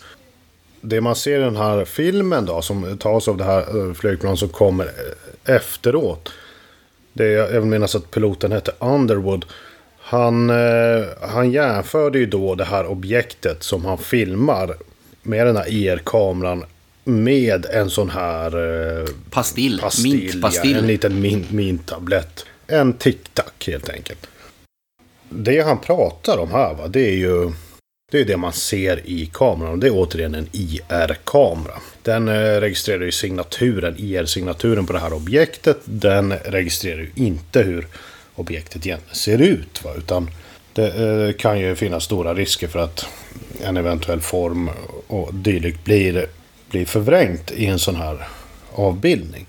Det 0.81 1.01
man 1.01 1.15
ser 1.15 1.39
i 1.39 1.43
den 1.43 1.55
här 1.55 1.85
filmen 1.85 2.45
då 2.45 2.61
som 2.61 2.97
tas 2.97 3.27
av 3.27 3.37
det 3.37 3.43
här 3.43 3.87
eh, 3.87 3.93
flygplanet 3.93 4.39
som 4.39 4.49
kommer 4.49 4.85
eh, 4.85 5.55
efteråt. 5.55 6.31
Det 7.13 7.25
är, 7.25 7.53
jag 7.53 7.61
vill 7.61 7.69
minnas 7.69 7.95
att 7.95 8.11
piloten 8.11 8.51
hette 8.51 8.71
Underwood. 8.79 9.45
Han, 9.99 10.49
eh, 10.49 11.05
han 11.21 11.51
jämförde 11.51 12.19
ju 12.19 12.25
då 12.25 12.55
det 12.55 12.65
här 12.65 12.85
objektet 12.85 13.63
som 13.63 13.85
han 13.85 13.97
filmar 13.97 14.75
med 15.21 15.47
den 15.47 15.57
här 15.57 15.67
e 15.67 15.71
IR-kameran 15.71 16.65
med 17.03 17.65
en 17.65 17.89
sån 17.89 18.09
här 18.09 18.45
eh, 18.99 19.05
Pastill. 19.29 19.79
pastill. 19.81 20.39
Ja, 20.41 20.63
en 20.63 20.87
liten 20.87 21.21
min, 21.21 21.45
mintablett. 21.49 22.45
En 22.67 22.93
tic-tac 22.93 23.67
helt 23.67 23.89
enkelt. 23.89 24.27
Det 25.29 25.61
han 25.61 25.79
pratar 25.79 26.37
om 26.37 26.51
här 26.51 26.73
va, 26.73 26.87
det 26.87 27.01
är 27.01 27.15
ju 27.15 27.51
det, 28.11 28.19
är 28.19 28.25
det 28.25 28.37
man 28.37 28.53
ser 28.53 29.01
i 29.05 29.29
kameran. 29.33 29.79
Det 29.79 29.87
är 29.87 29.91
återigen 29.93 30.35
en 30.35 30.47
IR-kamera. 30.51 31.73
Den 32.03 32.27
eh, 32.27 32.33
registrerar 32.33 33.03
ju 33.03 33.11
signaturen, 33.11 33.95
IR-signaturen 33.97 34.85
på 34.85 34.93
det 34.93 34.99
här 34.99 35.13
objektet. 35.13 35.77
Den 35.85 36.33
registrerar 36.33 36.99
ju 36.99 37.11
inte 37.15 37.61
hur 37.61 37.87
objektet 38.35 38.85
egentligen 38.85 39.15
ser 39.15 39.41
ut. 39.41 39.83
Va? 39.83 39.91
Utan 39.97 40.29
det 40.73 40.87
eh, 40.87 41.33
kan 41.33 41.59
ju 41.59 41.75
finnas 41.75 42.03
stora 42.03 42.33
risker 42.33 42.67
för 42.67 42.79
att 42.79 43.05
en 43.63 43.77
eventuell 43.77 44.21
form 44.21 44.69
och 45.07 45.33
dylikt 45.33 45.83
blir, 45.83 46.27
blir 46.69 46.85
förvrängt 46.85 47.51
i 47.51 47.65
en 47.65 47.79
sån 47.79 47.95
här 47.95 48.27
avbildning. 48.73 49.45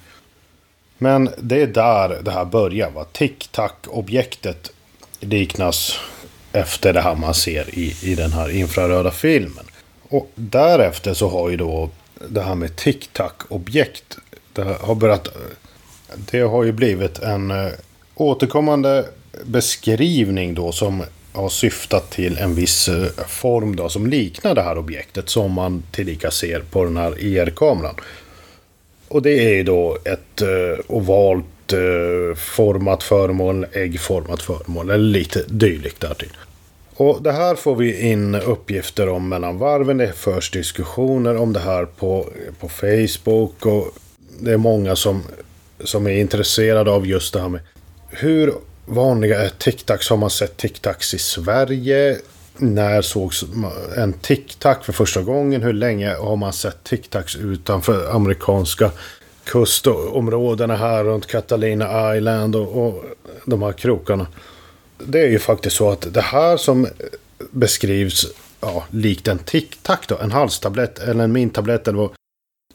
Men 0.98 1.30
det 1.38 1.62
är 1.62 1.66
där 1.66 2.22
det 2.22 2.30
här 2.30 2.44
börjar. 2.44 2.90
Va? 2.90 3.04
Tic-tac-objektet 3.12 4.72
liknas 5.20 5.98
efter 6.52 6.92
det 6.92 7.00
här 7.00 7.14
man 7.14 7.34
ser 7.34 7.78
i, 7.78 7.96
i 8.02 8.14
den 8.14 8.32
här 8.32 8.50
infraröda 8.50 9.10
filmen. 9.10 9.64
Och 10.08 10.30
därefter 10.34 11.14
så 11.14 11.28
har 11.28 11.50
ju 11.50 11.56
då 11.56 11.90
det 12.28 12.42
här 12.42 12.54
med 12.54 12.76
tic-tac-objekt. 12.76 14.18
Det 14.52 14.62
har 14.80 14.94
börjat... 14.94 15.28
Det 16.30 16.40
har 16.40 16.64
ju 16.64 16.72
blivit 16.72 17.18
en 17.18 17.50
eh, 17.50 17.72
återkommande 18.14 19.08
beskrivning 19.44 20.54
då 20.54 20.72
som 20.72 21.04
har 21.32 21.48
syftat 21.48 22.10
till 22.10 22.38
en 22.38 22.54
viss 22.54 22.88
eh, 22.88 23.06
form 23.28 23.76
då 23.76 23.88
som 23.88 24.06
liknar 24.06 24.54
det 24.54 24.62
här 24.62 24.78
objektet 24.78 25.28
som 25.28 25.52
man 25.52 25.82
tillika 25.90 26.30
ser 26.30 26.60
på 26.60 26.84
den 26.84 26.96
här 26.96 27.12
e 27.12 27.16
IR-kameran. 27.20 27.94
Och 29.08 29.22
det 29.22 29.44
är 29.44 29.54
ju 29.54 29.62
då 29.62 29.98
ett 30.04 30.42
eh, 30.42 30.84
ovalt 30.86 31.72
eh, 31.72 32.36
format 32.36 33.02
föremål, 33.02 33.66
äggformat 33.72 34.42
föremål 34.42 34.90
eller 34.90 35.04
lite 35.04 35.44
dylikt 35.48 36.00
därtill. 36.00 36.32
Och 36.94 37.22
det 37.22 37.32
här 37.32 37.54
får 37.54 37.76
vi 37.76 38.00
in 38.00 38.34
uppgifter 38.34 39.08
om 39.08 39.28
mellan 39.28 39.58
varven. 39.58 39.96
Det 39.96 40.12
förs 40.12 40.50
diskussioner 40.50 41.36
om 41.36 41.52
det 41.52 41.60
här 41.60 41.84
på, 41.84 42.26
på 42.60 42.68
Facebook. 42.68 43.66
Och 43.66 43.88
det 44.40 44.52
är 44.52 44.56
många 44.56 44.96
som, 44.96 45.22
som 45.84 46.06
är 46.06 46.10
intresserade 46.10 46.90
av 46.90 47.06
just 47.06 47.32
det 47.32 47.40
här 47.40 47.48
med 47.48 47.60
hur 48.08 48.52
vanliga 48.90 49.40
är 49.40 49.48
tic-tacs? 49.48 50.10
Har 50.10 50.16
man 50.16 50.30
sett 50.30 50.56
tic-tacs 50.56 51.14
i 51.14 51.18
Sverige? 51.18 52.18
När 52.56 53.02
sågs 53.02 53.44
en 53.96 54.12
tic-tac 54.12 54.76
för 54.82 54.92
första 54.92 55.22
gången? 55.22 55.62
Hur 55.62 55.72
länge 55.72 56.14
har 56.14 56.36
man 56.36 56.52
sett 56.52 56.84
tic-tacs 56.84 57.36
utanför 57.36 58.10
amerikanska 58.10 58.90
kustområdena 59.44 60.76
här 60.76 61.04
runt 61.04 61.26
Catalina 61.26 62.16
Island 62.16 62.56
och, 62.56 62.86
och 62.86 63.04
de 63.44 63.62
här 63.62 63.72
krokarna? 63.72 64.26
Det 64.98 65.20
är 65.20 65.28
ju 65.28 65.38
faktiskt 65.38 65.76
så 65.76 65.90
att 65.90 66.14
det 66.14 66.20
här 66.20 66.56
som 66.56 66.86
beskrivs 67.50 68.26
ja, 68.60 68.84
likt 68.90 69.28
en 69.28 69.38
tic-tac 69.38 69.98
då, 70.08 70.18
en 70.18 70.32
halstablett 70.32 70.98
eller 70.98 71.24
en 71.24 71.32
mintablett 71.32 71.88
eller 71.88 71.98
vad. 71.98 72.10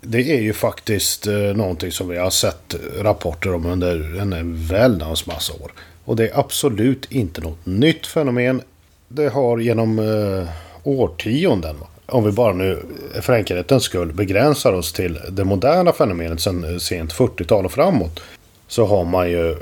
Det 0.02 0.38
är 0.38 0.42
ju 0.42 0.54
faktiskt 0.54 1.28
eh, 1.28 1.34
någonting 1.34 1.92
som 1.92 2.08
vi 2.10 2.18
har 2.18 2.30
sett 2.30 2.76
rapporter 3.00 3.54
om 3.54 3.66
under 3.66 4.20
en 4.20 4.68
väldans 4.68 5.26
massa 5.26 5.54
år. 5.54 5.72
Och 6.06 6.16
det 6.16 6.28
är 6.30 6.40
absolut 6.40 7.12
inte 7.12 7.42
något 7.42 7.66
nytt 7.66 8.08
fenomen. 8.08 8.62
Det 9.08 9.30
har 9.30 9.58
genom 9.58 10.00
eh, 10.00 10.50
årtionden, 10.84 11.76
om 12.06 12.24
vi 12.24 12.32
bara 12.32 12.54
nu 12.54 12.86
för 13.22 13.34
enkelhetens 13.34 13.84
skull 13.84 14.14
begränsar 14.14 14.74
oss 14.74 14.94
till 14.94 15.20
det 15.30 15.44
moderna 15.44 15.92
fenomenet 15.92 16.42
sedan 16.42 16.64
eh, 16.64 16.78
sent 16.78 17.14
40-tal 17.14 17.66
och 17.66 17.72
framåt. 17.72 18.20
Så 18.68 18.86
har 18.86 19.06
man 19.06 19.32
ju 19.32 19.56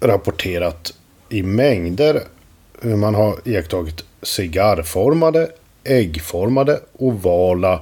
rapporterat 0.00 0.94
i 1.28 1.42
mängder 1.42 2.22
hur 2.80 2.96
man 2.96 3.14
har 3.14 3.36
iakttagit 3.44 4.04
cigarrformade, 4.22 5.50
äggformade, 5.84 6.80
ovala 6.92 7.80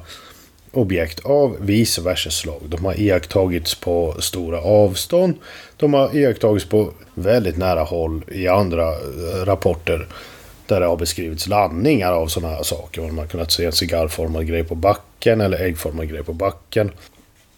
objekt 0.76 1.20
av 1.24 1.56
vice 1.60 2.00
versa 2.00 2.30
slag. 2.30 2.60
De 2.68 2.84
har 2.84 3.00
iakttagits 3.00 3.74
på 3.74 4.14
stora 4.18 4.60
avstånd. 4.60 5.34
De 5.76 5.94
har 5.94 6.16
iakttagits 6.16 6.66
på 6.66 6.92
väldigt 7.14 7.56
nära 7.56 7.82
håll 7.82 8.24
i 8.28 8.48
andra 8.48 8.88
eh, 8.88 9.44
rapporter. 9.44 10.06
Där 10.66 10.80
det 10.80 10.86
har 10.86 10.96
beskrivits 10.96 11.46
landningar 11.46 12.12
av 12.12 12.26
sådana 12.26 12.54
här 12.54 12.62
saker. 12.62 13.02
Man 13.02 13.18
har 13.18 13.26
kunnat 13.26 13.52
se 13.52 13.64
en 13.64 13.72
cigarrformad 13.72 14.46
grej 14.46 14.64
på 14.64 14.74
backen 14.74 15.40
eller 15.40 15.58
äggformad 15.58 16.08
grej 16.08 16.24
på 16.24 16.32
backen. 16.32 16.90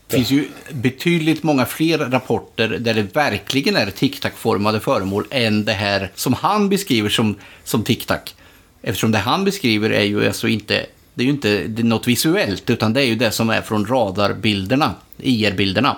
Det 0.09 0.17
finns 0.17 0.31
ju 0.31 0.49
betydligt 0.71 1.43
många 1.43 1.67
fler 1.67 1.99
rapporter 1.99 2.69
där 2.69 2.95
det 2.95 3.17
verkligen 3.17 3.77
är 3.77 3.91
tic-tac-formade 3.91 4.81
föremål 4.81 5.25
än 5.31 5.65
det 5.65 5.73
här 5.73 6.11
som 6.15 6.33
han 6.33 6.69
beskriver 6.69 7.09
som, 7.09 7.35
som 7.65 7.85
tic-tac. 7.85 8.35
Eftersom 8.83 9.13
det 9.13 9.19
han 9.19 9.45
beskriver 9.45 9.91
är 9.91 10.03
ju 10.03 10.27
alltså 10.27 10.49
inte, 10.49 10.87
det 11.17 11.23
är 11.23 11.25
ju 11.25 11.31
inte 11.31 11.69
något 11.83 12.09
visuellt 12.09 12.71
utan 12.71 12.93
det 12.93 13.01
är 13.01 13.05
ju 13.05 13.15
det 13.15 13.31
som 13.31 13.51
är 13.51 13.63
från 13.63 13.87
radarbilderna, 13.87 14.95
IR-bilderna. 15.19 15.97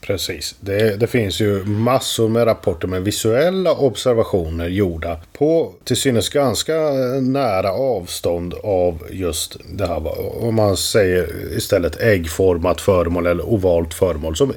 Precis. 0.00 0.54
Det, 0.60 1.00
det, 1.00 1.06
finns 1.06 1.40
ju 1.40 1.64
massor 1.64 2.28
med 2.28 2.46
rapporter 2.46 2.88
med 2.88 3.02
visuella 3.02 3.72
observationer 3.72 4.68
gjorda 4.68 5.20
på 5.32 5.74
till 5.84 5.96
synes 5.96 6.28
ganska 6.28 6.72
nära 7.20 7.72
avstånd 7.72 8.54
av 8.62 9.02
just 9.10 9.56
det 9.72 9.86
här. 9.86 10.02
Om 10.44 10.54
man 10.54 10.76
säger 10.76 11.28
istället 11.56 12.00
äggformat 12.00 12.80
föremål 12.80 13.26
eller 13.26 13.48
ovalt 13.48 13.94
föremål 13.94 14.36
som 14.36 14.52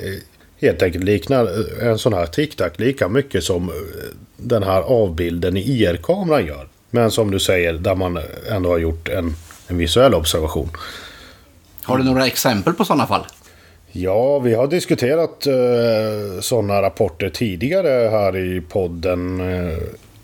helt 0.61 0.81
enkelt 0.81 1.03
liknar 1.03 1.43
eh, 1.43 1.87
en 1.87 1.97
sån 1.97 2.13
här 2.13 2.25
tic-tac 2.25 2.71
lika 2.77 3.07
mycket 3.07 3.43
som 3.43 3.69
eh, 3.69 3.75
den 4.37 4.63
här 4.63 4.81
avbilden 4.81 5.57
i 5.57 5.61
IR-kameran 5.61 6.45
gör. 6.45 6.67
Men 6.91 7.11
som 7.11 7.31
du 7.31 7.39
säger, 7.39 7.73
där 7.73 7.95
man 7.95 8.19
ändå 8.51 8.69
har 8.69 8.77
gjort 8.77 9.09
en, 9.09 9.35
en 9.69 9.77
visuell 9.77 10.13
observation. 10.13 10.69
Har 11.83 11.97
du 11.97 12.03
några 12.03 12.27
exempel 12.27 12.73
på 12.73 12.85
sådana 12.85 13.07
fall? 13.07 13.25
Ja, 13.91 14.39
vi 14.39 14.53
har 14.53 14.67
diskuterat 14.67 15.47
eh, 15.47 16.41
sådana 16.41 16.81
rapporter 16.81 17.29
tidigare 17.29 18.09
här 18.09 18.38
i 18.38 18.61
podden. 18.61 19.39
Eh, 19.39 19.77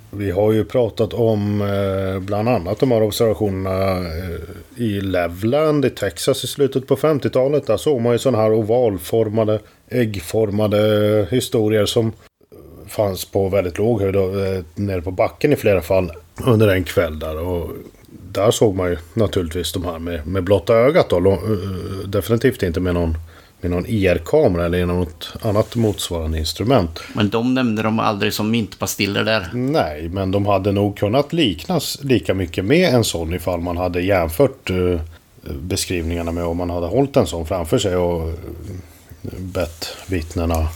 vi 0.10 0.32
har 0.32 0.52
ju 0.52 0.66
pratat 0.66 1.14
om 1.14 1.62
eh, 1.62 2.20
bland 2.20 2.50
annat 2.50 2.80
de 2.80 2.92
här 2.92 3.04
observationerna 3.04 3.98
eh, 3.98 4.84
i 4.84 5.02
Levland 5.02 5.86
i 5.86 5.90
Texas 5.90 6.44
i 6.44 6.48
slutet 6.48 6.88
på 6.88 6.96
50-talet. 6.96 7.68
Där 7.68 7.78
såg 7.78 8.02
man 8.02 8.12
ju 8.12 8.20
sådana 8.20 8.44
här 8.44 8.54
ovalformade, 8.54 9.60
äggformade 9.90 11.28
historier 11.32 11.86
som 11.86 12.12
fanns 12.88 13.25
på 13.25 13.50
väldigt 13.50 13.78
låg 13.78 14.02
höjd, 14.02 14.16
eh, 14.16 14.64
nere 14.75 15.02
på 15.02 15.12
backen 15.12 15.54
i 15.54 15.56
flera 15.56 15.82
fall 15.82 16.12
under 16.46 16.68
en 16.68 16.84
kväll 16.84 17.20
där. 17.20 17.38
Och 17.38 17.70
där 18.36 18.51
såg 18.51 18.75
man 18.75 18.89
ju 18.89 18.98
naturligtvis 19.13 19.72
de 19.72 19.86
här 19.86 20.00
med, 20.00 20.27
med 20.27 20.44
blotta 20.44 20.74
ögat 20.74 21.10
då. 21.10 21.32
Eh, 21.32 22.08
definitivt 22.08 22.63
inte 22.63 22.80
med 22.80 22.94
någon 22.94 23.18
med 23.62 23.72
någon 23.72 23.86
IR-kamera 23.86 24.65
eller 24.65 24.77
genom 24.77 25.00
något 25.00 25.34
annat 25.42 25.75
motsvarande 25.75 26.39
instrument. 26.39 27.00
Men 27.13 27.30
de 27.30 27.54
nämnde 27.54 27.84
de 27.84 28.00
aldrig 28.00 28.34
som 28.34 28.51
mintpastiller 28.51 29.24
där. 29.24 29.50
Nej, 29.54 30.10
men 30.10 30.32
de 30.32 30.46
hade 30.46 30.72
nog 30.72 30.98
kunnat 30.98 31.34
liknas 31.34 31.98
lika 32.04 32.34
mycket 32.34 32.65
med 32.65 32.94
en 32.94 33.04
sån 33.04 33.34
ifall 33.34 33.62
man 33.62 33.77
hade 33.77 34.01
jämfört 34.01 34.70
uh, 34.70 35.00
beskrivningarna 35.42 36.32
med 36.32 36.44
om 36.44 36.58
man 36.58 36.70
hade 36.70 36.88
hållit 36.88 37.18
en 37.18 37.27
sån 37.27 37.46
framför 37.46 37.77
sig 37.77 37.96
och 37.96 38.27
uh, 38.27 38.34
bett 39.39 39.88
vittnena 40.08 40.68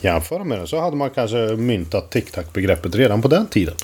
jämföra 0.00 0.44
med 0.44 0.58
den. 0.58 0.66
Så 0.66 0.80
hade 0.80 0.96
man 0.96 1.10
kanske 1.10 1.36
myntat 1.56 2.10
tic-tac-begreppet 2.10 2.94
redan 2.94 3.22
på 3.22 3.28
den 3.28 3.46
tiden. 3.46 3.74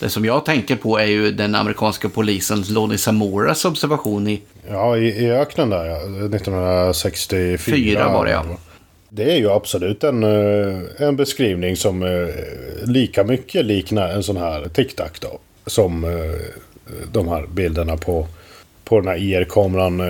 Det 0.00 0.08
som 0.08 0.24
jag 0.24 0.44
tänker 0.44 0.76
på 0.76 0.98
är 0.98 1.04
ju 1.04 1.32
den 1.32 1.54
amerikanska 1.54 2.08
polisens 2.08 2.70
Lonnie 2.70 2.98
Samoras 2.98 3.64
observation 3.64 4.28
i... 4.28 4.42
Ja, 4.70 4.96
i, 4.96 5.24
i 5.24 5.30
öknen 5.30 5.70
där 5.70 5.84
ja. 5.84 5.96
1964 5.96 7.58
Fyra 7.58 8.12
var 8.12 8.24
det 8.24 8.30
ja. 8.30 8.44
Det 9.08 9.32
är 9.32 9.36
ju 9.36 9.50
absolut 9.50 10.04
en, 10.04 10.22
eh, 10.22 10.78
en 10.98 11.16
beskrivning 11.16 11.76
som 11.76 12.02
eh, 12.02 12.28
lika 12.84 13.24
mycket 13.24 13.64
liknar 13.64 14.08
en 14.08 14.22
sån 14.22 14.36
här 14.36 14.64
tic-tac 14.64 15.10
då. 15.20 15.38
Som 15.66 16.04
eh, 16.04 16.10
de 17.12 17.28
här 17.28 17.46
bilderna 17.46 17.96
på, 17.96 18.26
på 18.84 19.00
den 19.00 19.08
här 19.08 19.16
IR-kameran 19.16 20.02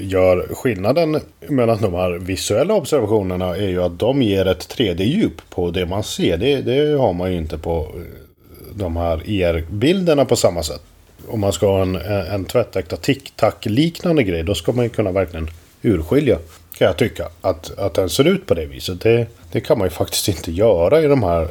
gör. 0.00 0.48
Skillnaden 0.54 1.20
mellan 1.48 1.80
de 1.80 1.94
här 1.94 2.10
visuella 2.10 2.74
observationerna 2.74 3.56
är 3.56 3.68
ju 3.68 3.82
att 3.82 3.98
de 3.98 4.22
ger 4.22 4.46
ett 4.46 4.76
3D-djup 4.78 5.42
på 5.50 5.70
det 5.70 5.86
man 5.86 6.02
ser. 6.02 6.36
Det, 6.36 6.60
det 6.60 6.98
har 6.98 7.12
man 7.12 7.32
ju 7.32 7.38
inte 7.38 7.58
på 7.58 7.92
de 8.76 8.96
här 8.96 9.18
e 9.18 9.22
IR-bilderna 9.26 10.24
på 10.24 10.36
samma 10.36 10.62
sätt. 10.62 10.82
Om 11.28 11.40
man 11.40 11.52
ska 11.52 11.66
ha 11.66 11.82
en, 11.82 11.96
en 11.96 12.44
tvättäkta 12.44 12.96
tic-tac-liknande 12.96 14.22
grej, 14.22 14.42
då 14.42 14.54
ska 14.54 14.72
man 14.72 14.84
ju 14.84 14.88
kunna 14.88 15.12
verkligen 15.12 15.50
urskilja, 15.82 16.38
kan 16.78 16.86
jag 16.86 16.96
tycka, 16.96 17.28
att, 17.40 17.78
att 17.78 17.94
den 17.94 18.10
ser 18.10 18.24
ut 18.24 18.46
på 18.46 18.54
det 18.54 18.66
viset. 18.66 19.00
Det, 19.00 19.26
det 19.52 19.60
kan 19.60 19.78
man 19.78 19.86
ju 19.86 19.90
faktiskt 19.94 20.28
inte 20.28 20.52
göra 20.52 21.02
i 21.02 21.06
de 21.06 21.22
här 21.22 21.42
eh, 21.42 21.48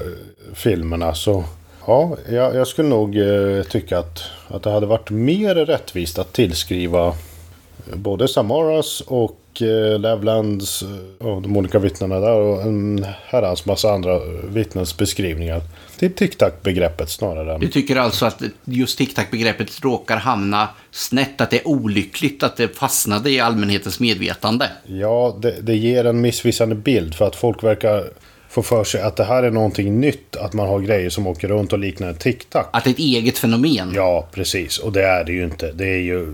filmerna. 0.54 1.16
Så 1.16 1.44
Ja, 1.88 2.18
jag, 2.30 2.56
jag 2.56 2.68
skulle 2.68 2.90
nog 2.90 3.18
eh, 3.18 3.64
tycka 3.64 4.00
att, 4.00 4.24
att 4.48 4.64
det 4.64 4.72
hade 4.72 4.86
varit 4.86 5.10
mer 5.10 5.56
rättvist 5.56 6.20
att 6.20 6.34
tillskriva 6.34 7.08
eh, 7.08 7.96
både 7.96 8.28
Samaras 8.28 9.02
och 9.02 9.40
eh, 9.62 10.00
Levlands 10.00 10.82
eh, 10.82 11.28
och 11.28 11.42
de 11.42 11.58
olika 11.58 11.80
vittnena 11.80 12.20
där 12.20 12.34
och 12.34 12.62
en 12.62 13.06
herrans 13.26 13.66
massa 13.66 13.92
andra 13.92 14.20
vittnens 14.44 14.98
beskrivningar 14.98 15.62
till 15.98 16.14
tic-tac-begreppet 16.14 17.10
snarare. 17.10 17.58
Du 17.58 17.68
tycker 17.68 17.96
alltså 17.96 18.26
att 18.26 18.42
just 18.66 18.98
tic-tac-begreppet 18.98 19.84
råkar 19.84 20.18
hamna 20.18 20.70
snett, 20.92 21.42
att 21.42 21.50
det 21.50 21.58
är 21.58 21.68
olyckligt 21.68 22.44
att 22.44 22.58
det 22.58 22.78
fastnade 22.78 23.30
i 23.30 23.40
allmänhetens 23.40 24.00
medvetande? 24.00 24.70
Ja, 24.88 25.38
det, 25.42 25.62
det 25.62 25.76
ger 25.76 26.06
en 26.06 26.22
missvisande 26.22 26.76
bild 26.76 27.16
för 27.16 27.28
att 27.28 27.36
folk 27.36 27.64
verkar 27.64 28.04
få 28.56 28.64
för 28.64 28.84
sig 28.84 29.02
att 29.02 29.16
det 29.16 29.24
här 29.24 29.44
är 29.44 29.52
någonting 29.52 30.00
nytt. 30.00 30.36
Att 30.36 30.54
man 30.54 30.68
har 30.68 30.80
grejer 30.80 31.10
som 31.10 31.28
åker 31.28 31.48
runt 31.48 31.74
och 31.74 31.80
liknar 31.80 32.08
en 32.08 32.16
tic-tac. 32.16 32.66
Att 32.72 32.84
det 32.84 32.90
är 32.90 32.94
ett 32.94 33.00
eget 33.00 33.38
fenomen? 33.38 33.92
Ja, 33.96 34.28
precis. 34.32 34.78
Och 34.78 34.92
det 34.92 35.04
är 35.04 35.24
det 35.24 35.32
ju 35.32 35.44
inte. 35.44 35.72
Det 35.72 35.88
är 35.88 36.02
ju... 36.02 36.34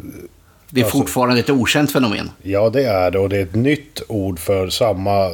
Det 0.74 0.82
är 0.82 0.84
alltså, 0.86 0.98
fortfarande 0.98 1.40
ett 1.40 1.50
okänt 1.50 1.92
fenomen? 1.92 2.30
Ja, 2.42 2.70
det 2.70 2.84
är 2.84 3.12
det. 3.12 3.20
Och 3.20 3.30
det 3.30 3.38
är 3.38 3.44
ett 3.44 3.56
nytt 3.56 4.02
ord 4.08 4.40
för 4.40 4.70
samma 4.70 5.32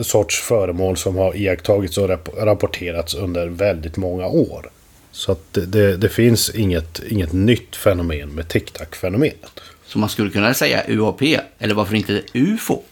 sorts 0.00 0.40
föremål 0.40 0.96
som 0.96 1.16
har 1.16 1.36
iakttagits 1.36 1.98
och 1.98 2.08
rapporterats 2.36 3.14
under 3.14 3.46
väldigt 3.46 3.96
många 3.96 4.26
år. 4.26 4.70
Så 5.12 5.32
att 5.32 5.52
det, 5.52 5.66
det, 5.66 5.96
det 5.96 6.08
finns 6.08 6.50
inget, 6.50 7.00
inget 7.08 7.32
nytt 7.32 7.76
fenomen 7.76 8.28
med 8.28 8.48
tic-tac-fenomenet. 8.48 9.60
Så 9.86 9.98
man 9.98 10.08
skulle 10.08 10.30
kunna 10.30 10.54
säga 10.54 10.82
UAP, 10.88 11.22
eller 11.58 11.74
varför 11.74 11.94
inte 11.94 12.22
UFO? 12.32 12.82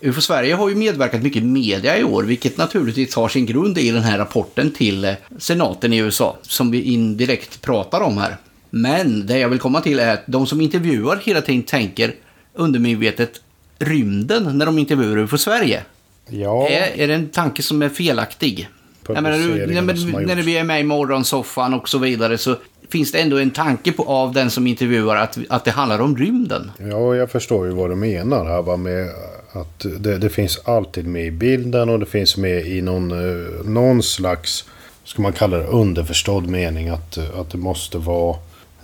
UFO 0.00 0.20
Sverige 0.20 0.54
har 0.54 0.68
ju 0.68 0.74
medverkat 0.74 1.22
mycket 1.22 1.42
i 1.42 1.46
media 1.46 1.98
i 1.98 2.04
år, 2.04 2.22
vilket 2.22 2.56
naturligtvis 2.56 3.14
har 3.14 3.28
sin 3.28 3.46
grund 3.46 3.78
i 3.78 3.90
den 3.90 4.02
här 4.02 4.18
rapporten 4.18 4.70
till 4.70 5.04
eh, 5.04 5.14
senaten 5.38 5.92
i 5.92 5.96
USA, 5.96 6.36
som 6.42 6.70
vi 6.70 6.82
indirekt 6.82 7.62
pratar 7.62 8.00
om 8.00 8.18
här. 8.18 8.36
Men 8.70 9.26
det 9.26 9.38
jag 9.38 9.48
vill 9.48 9.58
komma 9.58 9.80
till 9.80 9.98
är 9.98 10.14
att 10.14 10.22
de 10.26 10.46
som 10.46 10.60
intervjuar 10.60 11.20
hela 11.24 11.40
tiden 11.40 11.62
tänker 11.62 12.14
undermedvetet 12.54 13.40
rymden 13.78 14.58
när 14.58 14.66
de 14.66 14.78
intervjuar 14.78 15.18
UFO 15.18 15.38
Sverige. 15.38 15.82
Ja. 16.28 16.68
Är, 16.68 17.00
är 17.00 17.08
det 17.08 17.14
en 17.14 17.28
tanke 17.28 17.62
som 17.62 17.82
är 17.82 17.88
felaktig? 17.88 18.68
Jag 19.06 19.22
menar, 19.22 19.38
när, 19.66 20.26
när 20.26 20.42
vi 20.42 20.56
är 20.56 20.64
med 20.64 20.80
i 20.80 20.84
morgonsoffan 20.84 21.74
och 21.74 21.88
så 21.88 21.98
vidare 21.98 22.38
så 22.38 22.56
finns 22.88 23.12
det 23.12 23.18
ändå 23.18 23.38
en 23.38 23.50
tanke 23.50 23.92
på, 23.92 24.04
av 24.04 24.32
den 24.32 24.50
som 24.50 24.66
intervjuar 24.66 25.16
att, 25.16 25.38
att 25.48 25.64
det 25.64 25.70
handlar 25.70 26.00
om 26.00 26.16
rymden. 26.16 26.70
Ja, 26.78 27.14
jag 27.14 27.30
förstår 27.30 27.66
ju 27.66 27.72
vad 27.72 27.90
du 27.90 27.96
menar 27.96 28.44
här 28.44 28.62
va, 28.62 28.76
med 28.76 29.08
att 29.52 29.86
det, 29.98 30.18
det, 30.18 30.30
finns 30.30 30.60
alltid 30.64 31.06
med 31.06 31.26
i 31.26 31.30
bilden 31.30 31.88
och 31.88 31.98
det 32.00 32.06
finns 32.06 32.36
med 32.36 32.66
i 32.66 32.82
någon, 32.82 33.10
eh, 33.10 33.64
någon 33.64 34.02
slags, 34.02 34.64
ska 35.04 35.22
man 35.22 35.32
kalla 35.32 35.56
det, 35.56 35.64
underförstådd 35.64 36.46
mening. 36.46 36.88
Att, 36.88 37.16
eh, 37.16 37.40
att 37.40 37.50
det 37.50 37.58
måste 37.58 37.98
vara 37.98 38.36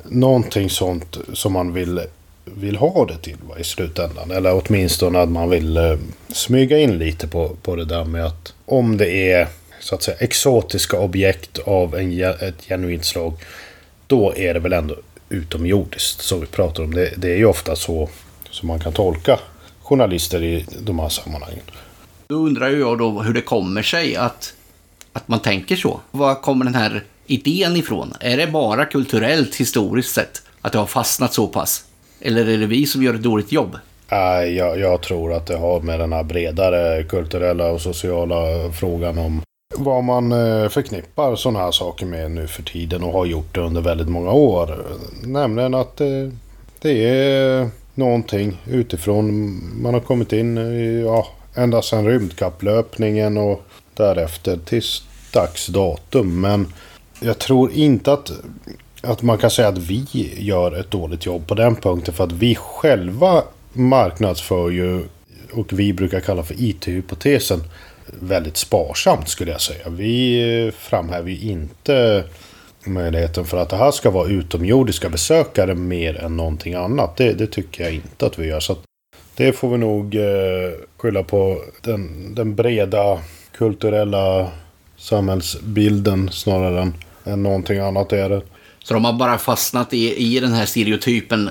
någonting 0.05 0.71
sånt 0.71 1.19
som 1.33 1.53
man 1.53 1.73
vill, 1.73 2.01
vill 2.45 2.77
ha 2.77 3.07
det 3.07 3.17
till 3.17 3.37
va, 3.49 3.59
i 3.59 3.65
slutändan. 3.65 4.31
Eller 4.31 4.63
åtminstone 4.65 5.19
att 5.19 5.29
man 5.29 5.51
vill 5.51 5.77
eh, 5.77 5.99
smyga 6.29 6.79
in 6.79 6.99
lite 6.99 7.29
på, 7.29 7.57
på 7.63 7.77
det 7.77 7.85
där 7.85 8.05
med 8.05 8.27
att 8.27 8.55
om 8.65 8.97
det 8.97 9.33
är 9.33 9.49
så 9.81 9.95
att 9.95 10.03
säga 10.03 10.17
exotiska 10.21 10.99
objekt 10.99 11.59
av 11.59 11.97
en, 11.97 12.23
ett 12.23 12.65
genuint 12.69 13.05
slag. 13.05 13.33
Då 14.07 14.35
är 14.37 14.55
det 14.55 14.61
väl 14.61 14.73
ändå 14.73 14.97
utomjordiskt 15.29 16.23
som 16.23 16.41
vi 16.41 16.47
pratar 16.47 16.83
om. 16.83 16.95
Det, 16.95 17.13
det 17.17 17.33
är 17.33 17.37
ju 17.37 17.47
ofta 17.47 17.77
så 17.77 18.09
som 18.51 18.69
man 18.69 18.81
kan 18.81 18.93
tolka 18.93 19.39
journalister 19.89 20.43
i 20.43 20.67
de 20.79 20.99
här 20.99 21.09
sammanhangen. 21.09 21.63
Då 22.27 22.35
undrar 22.35 22.69
jag 22.69 22.99
då 22.99 23.23
hur 23.23 23.35
det 23.35 23.41
kommer 23.41 23.83
sig 23.83 24.17
att, 24.17 24.55
att 25.13 25.29
man 25.29 25.41
tänker 25.41 25.77
så. 25.77 26.01
Var 26.11 26.35
kommer 26.35 26.65
den 26.65 26.75
här 26.75 27.05
idén 27.27 27.77
ifrån? 27.77 28.15
Är 28.21 28.37
det 28.37 28.47
bara 28.47 28.85
kulturellt 28.85 29.55
historiskt 29.55 30.15
sett 30.15 30.43
att 30.61 30.73
det 30.73 30.79
har 30.79 30.87
fastnat 30.87 31.35
så 31.35 31.47
pass? 31.47 31.85
Eller 32.21 32.49
är 32.49 32.59
det 32.59 32.67
vi 32.67 32.87
som 32.87 33.03
gör 33.03 33.15
ett 33.15 33.23
dåligt 33.23 33.53
jobb? 33.53 33.77
Nej, 34.11 34.57
jag, 34.57 34.79
jag 34.79 35.03
tror 35.03 35.33
att 35.33 35.47
det 35.47 35.57
har 35.57 35.81
med 35.81 36.01
den 36.01 36.13
här 36.13 36.23
bredare 36.23 37.03
kulturella 37.03 37.67
och 37.67 37.81
sociala 37.81 38.73
frågan 38.73 39.19
om 39.19 39.43
vad 39.77 40.05
man 40.05 40.33
eh, 40.33 40.69
förknippar 40.69 41.37
sådana 41.37 41.59
här 41.59 41.73
saker 41.73 42.07
med 42.07 42.31
nu 42.31 42.47
för 42.47 42.63
tiden 42.63 43.03
och 43.03 43.13
har 43.13 43.27
gjort 43.27 43.55
det 43.55 43.61
under 43.61 43.81
väldigt 43.81 44.09
många 44.09 44.33
år. 44.33 44.85
Nämligen 45.25 45.75
att 45.75 46.01
eh, 46.01 46.29
det 46.81 47.05
är 47.05 47.71
någonting 47.97 48.63
utifrån. 48.67 49.61
Man 49.83 49.95
har 49.95 50.01
kommit 50.01 50.33
in 50.33 50.59
i, 50.59 51.03
ja, 51.05 51.27
ända 51.55 51.83
sedan 51.83 52.07
rymdkapplöpningen 52.07 53.37
och 53.37 53.63
därefter 53.95 54.59
tills 54.65 55.03
dags 55.33 55.67
datum. 55.67 56.41
Men 56.41 56.73
jag 57.21 57.39
tror 57.39 57.73
inte 57.73 58.13
att, 58.13 58.33
att 59.03 59.23
man 59.23 59.39
kan 59.39 59.51
säga 59.51 59.69
att 59.69 59.79
vi 59.79 60.35
gör 60.39 60.81
ett 60.81 60.91
dåligt 60.91 61.27
jobb 61.27 61.47
på 61.47 61.55
den 61.55 61.77
punkten. 61.77 62.15
För 62.15 62.25
att 62.25 62.33
vi 62.33 62.55
själva 62.55 63.43
marknadsför 63.73 64.71
ju 64.71 65.05
och 65.53 65.73
vi 65.73 65.93
brukar 65.93 66.21
kalla 66.21 66.43
för 66.43 66.55
IT-hypotesen 66.59 67.61
väldigt 68.07 68.57
sparsamt 68.57 69.29
skulle 69.29 69.51
jag 69.51 69.61
säga. 69.61 69.89
Vi 69.89 70.73
framhäver 70.79 71.31
ju 71.31 71.51
inte 71.51 72.25
möjligheten 72.93 73.45
för 73.45 73.57
att 73.57 73.69
det 73.69 73.77
här 73.77 73.91
ska 73.91 74.11
vara 74.11 74.29
utomjordiska 74.29 75.09
besökare 75.09 75.75
mer 75.75 76.17
än 76.17 76.37
någonting 76.37 76.75
annat. 76.75 77.17
Det, 77.17 77.33
det 77.33 77.47
tycker 77.47 77.85
jag 77.85 77.93
inte 77.93 78.27
att 78.27 78.39
vi 78.39 78.47
gör. 78.47 78.61
Så 78.61 78.77
det 79.37 79.53
får 79.53 79.71
vi 79.71 79.79
nog 79.79 80.15
eh, 80.15 80.73
skylla 80.97 81.23
på 81.23 81.63
den, 81.83 82.35
den 82.35 82.55
breda 82.55 83.19
kulturella 83.53 84.51
samhällsbilden 84.97 86.29
snarare 86.33 86.83
än, 86.83 86.95
än 87.25 87.43
någonting 87.43 87.79
annat 87.79 88.13
är 88.13 88.29
det. 88.29 88.43
Så 88.85 88.95
de 88.95 89.05
har 89.05 89.13
bara 89.13 89.39
fastnat 89.39 89.93
i, 89.93 90.17
i 90.17 90.41
den 90.41 90.53
här 90.53 90.67
stereotypen 90.67 91.51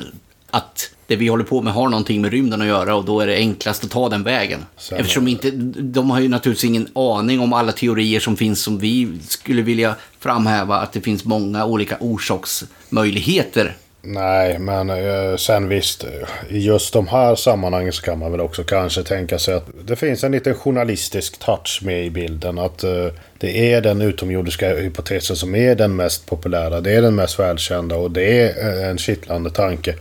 att 0.56 0.92
det 1.08 1.16
vi 1.16 1.28
håller 1.28 1.44
på 1.44 1.62
med 1.62 1.74
har 1.74 1.90
någonting 1.90 2.22
med 2.22 2.32
rymden 2.32 2.62
att 2.62 2.68
göra 2.68 2.96
och 2.96 3.06
då 3.06 3.20
är 3.20 3.28
det 3.28 3.36
enklast 3.36 3.84
att 3.84 3.92
ta 3.92 4.10
den 4.10 4.24
vägen. 4.24 4.66
Sen, 4.78 4.98
Eftersom 4.98 5.28
inte, 5.28 5.52
de 5.82 6.10
har 6.10 6.20
ju 6.20 6.30
naturligtvis 6.30 6.70
ingen 6.70 6.88
aning 6.96 7.40
om 7.40 7.54
alla 7.54 7.72
teorier 7.72 8.20
som 8.20 8.38
finns 8.38 8.64
som 8.64 8.78
vi 8.78 9.20
skulle 9.28 9.62
vilja 9.62 9.96
framhäva 10.20 10.76
att 10.76 10.94
det 10.94 11.02
finns 11.02 11.26
många 11.26 11.66
olika 11.66 11.98
orsaksmöjligheter. 12.00 13.76
Nej, 14.02 14.60
men 14.60 14.90
eh, 14.90 15.36
sen 15.38 15.70
visst, 15.70 16.06
i 16.50 16.60
just 16.60 16.94
de 16.94 17.08
här 17.08 17.36
sammanhangen 17.36 17.94
så 17.94 18.02
kan 18.02 18.20
man 18.20 18.32
väl 18.32 18.42
också 18.42 18.64
kanske 18.64 19.04
tänka 19.04 19.40
sig 19.40 19.54
att 19.54 19.68
det 19.88 19.96
finns 19.96 20.24
en 20.24 20.32
liten 20.32 20.56
journalistisk 20.56 21.40
touch 21.40 21.80
med 21.84 22.06
i 22.06 22.10
bilden. 22.10 22.60
Att 22.60 22.84
eh, 22.84 23.08
det 23.38 23.74
är 23.74 23.82
den 23.82 24.02
utomjordiska 24.02 24.76
hypotesen 24.76 25.36
som 25.36 25.56
är 25.56 25.76
den 25.76 25.96
mest 25.96 26.26
populära, 26.26 26.82
det 26.82 26.92
är 26.92 27.02
den 27.02 27.16
mest 27.16 27.40
välkända 27.40 27.96
och 27.96 28.12
det 28.12 28.42
är 28.42 28.90
en 28.90 28.98
kittlande 28.98 29.50
tanke 29.50 29.96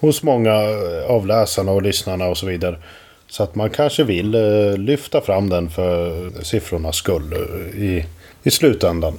hos 0.00 0.22
många 0.22 0.54
av 1.08 1.26
läsarna 1.26 1.72
och 1.72 1.82
lyssnarna 1.82 2.26
och 2.26 2.38
så 2.38 2.46
vidare. 2.46 2.78
Så 3.28 3.42
att 3.42 3.54
man 3.54 3.70
kanske 3.70 4.04
vill 4.04 4.34
eh, 4.34 4.76
lyfta 4.78 5.20
fram 5.20 5.48
den 5.48 5.70
för 5.70 6.30
siffrornas 6.42 6.96
skull 6.96 7.32
eh, 7.32 7.82
i, 7.82 8.06
i 8.42 8.50
slutändan. 8.50 9.18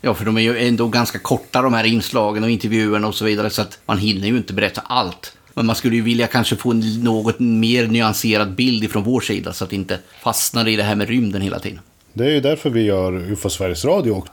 Ja, 0.00 0.14
för 0.14 0.24
de 0.24 0.36
är 0.36 0.40
ju 0.40 0.58
ändå 0.58 0.88
ganska 0.88 1.18
korta 1.18 1.62
de 1.62 1.74
här 1.74 1.84
inslagen 1.84 2.44
och 2.44 2.50
intervjuerna 2.50 3.08
och 3.08 3.14
så 3.14 3.24
vidare 3.24 3.50
så 3.50 3.62
att 3.62 3.78
man 3.86 3.98
hinner 3.98 4.28
ju 4.28 4.36
inte 4.36 4.52
berätta 4.52 4.80
allt. 4.80 5.36
Men 5.54 5.66
man 5.66 5.76
skulle 5.76 5.96
ju 5.96 6.02
vilja 6.02 6.26
kanske 6.26 6.56
få 6.56 6.70
en 6.70 7.02
något 7.02 7.38
mer 7.38 7.86
nyanserad 7.86 8.54
bild 8.54 8.84
ifrån 8.84 9.02
vår 9.02 9.20
sida 9.20 9.52
så 9.52 9.64
att 9.64 9.70
det 9.70 9.76
inte 9.76 9.98
fastnar 10.22 10.68
i 10.68 10.76
det 10.76 10.82
här 10.82 10.94
med 10.94 11.08
rymden 11.08 11.42
hela 11.42 11.58
tiden. 11.58 11.80
Det 12.12 12.24
är 12.24 12.30
ju 12.30 12.40
därför 12.40 12.70
vi 12.70 12.82
gör 12.82 13.12
UFO 13.12 13.50
Sveriges 13.50 13.84
Radio 13.84 14.24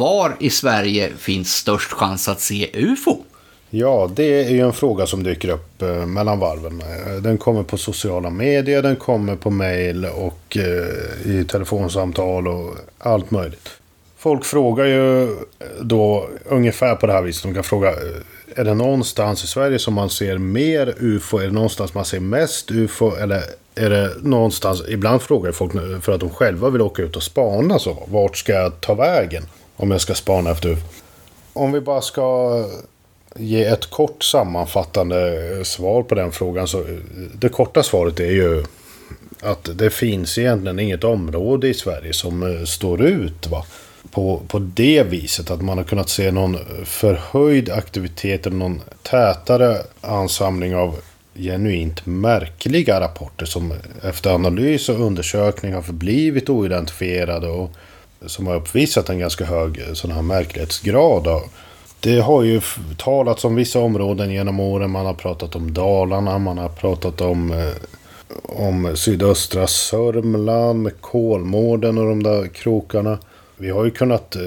var 0.00 0.36
i 0.38 0.50
Sverige 0.50 1.10
finns 1.18 1.54
störst 1.54 1.92
chans 1.92 2.28
att 2.28 2.40
se 2.40 2.70
UFO? 2.74 3.16
Ja, 3.70 4.10
det 4.14 4.44
är 4.44 4.50
ju 4.50 4.60
en 4.60 4.72
fråga 4.72 5.06
som 5.06 5.22
dyker 5.22 5.48
upp 5.48 5.82
eh, 5.82 6.06
mellan 6.06 6.38
varven. 6.38 6.80
Eh, 6.80 7.22
den 7.22 7.38
kommer 7.38 7.62
på 7.62 7.76
sociala 7.76 8.30
medier, 8.30 8.82
den 8.82 8.96
kommer 8.96 9.36
på 9.36 9.50
mail 9.50 10.04
och 10.04 10.56
eh, 10.56 11.30
i 11.30 11.44
telefonsamtal 11.48 12.48
och 12.48 12.74
allt 12.98 13.30
möjligt. 13.30 13.68
Folk 14.18 14.44
frågar 14.44 14.84
ju 14.84 15.36
då 15.80 16.28
ungefär 16.44 16.94
på 16.94 17.06
det 17.06 17.12
här 17.12 17.22
viset. 17.22 17.42
De 17.42 17.54
kan 17.54 17.64
fråga, 17.64 17.94
är 18.56 18.64
det 18.64 18.74
någonstans 18.74 19.44
i 19.44 19.46
Sverige 19.46 19.78
som 19.78 19.94
man 19.94 20.10
ser 20.10 20.38
mer 20.38 20.94
UFO? 20.98 21.38
Är 21.38 21.46
det 21.46 21.52
någonstans 21.52 21.94
man 21.94 22.04
ser 22.04 22.20
mest 22.20 22.70
UFO? 22.70 23.16
Eller 23.16 23.42
är 23.74 23.90
det 23.90 24.10
någonstans, 24.22 24.82
ibland 24.88 25.22
frågar 25.22 25.52
folk 25.52 25.72
för 26.02 26.12
att 26.12 26.20
de 26.20 26.30
själva 26.30 26.70
vill 26.70 26.82
åka 26.82 27.02
ut 27.02 27.16
och 27.16 27.22
spana 27.22 27.78
så. 27.78 28.06
Vart 28.08 28.36
ska 28.36 28.52
jag 28.52 28.80
ta 28.80 28.94
vägen? 28.94 29.42
Om 29.82 29.90
jag 29.90 30.00
ska 30.00 30.14
spana 30.14 30.50
efter 30.50 30.76
Om 31.52 31.72
vi 31.72 31.80
bara 31.80 32.00
ska 32.00 32.64
ge 33.36 33.64
ett 33.64 33.90
kort 33.90 34.24
sammanfattande 34.24 35.64
svar 35.64 36.02
på 36.02 36.14
den 36.14 36.32
frågan. 36.32 36.68
Så 36.68 36.84
det 37.34 37.48
korta 37.48 37.82
svaret 37.82 38.20
är 38.20 38.30
ju 38.30 38.64
att 39.40 39.78
det 39.78 39.90
finns 39.90 40.38
egentligen 40.38 40.78
inget 40.78 41.04
område 41.04 41.68
i 41.68 41.74
Sverige 41.74 42.12
som 42.12 42.42
eh, 42.42 42.64
står 42.64 43.02
ut. 43.02 43.46
Va? 43.46 43.64
på, 44.10 44.42
på 44.48 44.58
det 44.58 45.02
viset. 45.02 45.50
Att 45.50 45.62
man 45.62 45.78
har 45.78 45.84
kunnat 45.84 46.08
se 46.08 46.30
någon 46.30 46.58
förhöjd 46.84 47.70
aktivitet 47.70 48.46
eller 48.46 48.56
någon 48.56 48.80
tätare 49.02 49.76
ansamling 50.00 50.76
av 50.76 50.96
genuint 51.34 52.06
märkliga 52.06 53.00
rapporter 53.00 53.46
som 53.46 53.74
efter 54.02 54.30
analys 54.30 54.88
och 54.88 55.00
undersökning 55.00 55.74
har 55.74 55.82
förblivit 55.82 56.48
oidentifierade 56.48 57.48
och 57.48 57.70
som 58.26 58.46
har 58.46 58.54
uppvisat 58.54 59.08
en 59.08 59.18
ganska 59.18 59.44
hög 59.44 59.78
eh, 59.78 59.92
sån 59.92 60.10
här 60.10 60.22
märklighetsgrad. 60.22 61.42
Det 62.00 62.20
har 62.20 62.42
ju 62.42 62.60
talats 62.96 63.44
om 63.44 63.54
vissa 63.54 63.78
områden 63.78 64.30
genom 64.30 64.60
åren. 64.60 64.90
Man 64.90 65.06
har 65.06 65.14
pratat 65.14 65.56
om 65.56 65.74
Dalarna, 65.74 66.38
man 66.38 66.58
har 66.58 66.68
pratat 66.68 67.20
om, 67.20 67.52
eh, 67.52 67.72
om 68.42 68.96
sydöstra 68.96 69.66
Sörmland 69.66 70.82
med 70.82 71.00
Kolmården 71.00 71.98
och 71.98 72.08
de 72.08 72.22
där 72.22 72.46
krokarna. 72.46 73.18
Vi 73.56 73.70
har 73.70 73.84
ju 73.84 73.90
kunnat 73.90 74.36
eh, 74.36 74.42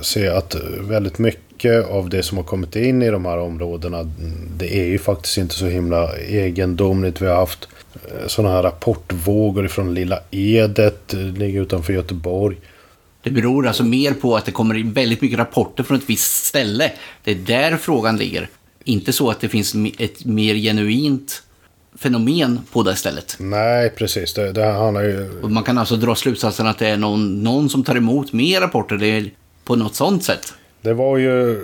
se 0.00 0.28
att 0.28 0.54
eh, 0.54 0.60
väldigt 0.80 1.18
mycket 1.18 1.86
av 1.86 2.08
det 2.08 2.22
som 2.22 2.38
har 2.38 2.44
kommit 2.44 2.76
in 2.76 3.02
i 3.02 3.10
de 3.10 3.26
här 3.26 3.38
områdena 3.38 3.98
mm, 3.98 4.48
det 4.56 4.78
är 4.78 4.84
ju 4.84 4.98
faktiskt 4.98 5.38
inte 5.38 5.54
så 5.54 5.66
himla 5.66 6.16
egendomligt. 6.16 7.22
Vi 7.22 7.26
har 7.26 7.36
haft 7.36 7.68
eh, 7.94 8.26
sådana 8.26 8.54
här 8.54 8.62
rapportvågor 8.62 9.68
från 9.68 9.94
Lilla 9.94 10.18
Edet, 10.30 11.14
eh, 11.14 11.20
ligger 11.20 11.62
utanför 11.62 11.92
Göteborg. 11.92 12.56
Det 13.22 13.30
beror 13.30 13.66
alltså 13.66 13.84
mer 13.84 14.12
på 14.12 14.36
att 14.36 14.44
det 14.44 14.52
kommer 14.52 14.74
in 14.74 14.92
väldigt 14.92 15.20
mycket 15.20 15.38
rapporter 15.38 15.82
från 15.82 15.96
ett 15.96 16.10
visst 16.10 16.44
ställe. 16.44 16.92
Det 17.24 17.30
är 17.30 17.34
där 17.34 17.76
frågan 17.76 18.16
ligger. 18.16 18.48
Inte 18.84 19.12
så 19.12 19.30
att 19.30 19.40
det 19.40 19.48
finns 19.48 19.74
ett 19.98 20.24
mer 20.24 20.54
genuint 20.54 21.42
fenomen 21.98 22.60
på 22.72 22.82
det 22.82 22.96
stället. 22.96 23.36
Nej, 23.38 23.90
precis. 23.90 24.34
Det, 24.34 24.52
det 24.52 24.64
handlar 24.64 25.02
ju... 25.02 25.40
Och 25.42 25.50
man 25.50 25.62
kan 25.62 25.78
alltså 25.78 25.96
dra 25.96 26.14
slutsatsen 26.14 26.66
att 26.66 26.78
det 26.78 26.88
är 26.88 26.96
någon, 26.96 27.42
någon 27.42 27.70
som 27.70 27.84
tar 27.84 27.96
emot 27.96 28.32
mer 28.32 28.60
rapporter 28.60 28.96
det 28.96 29.06
är 29.06 29.30
på 29.64 29.76
något 29.76 29.94
sånt 29.94 30.24
sätt. 30.24 30.54
Det 30.82 30.94
var 30.94 31.18
ju 31.18 31.60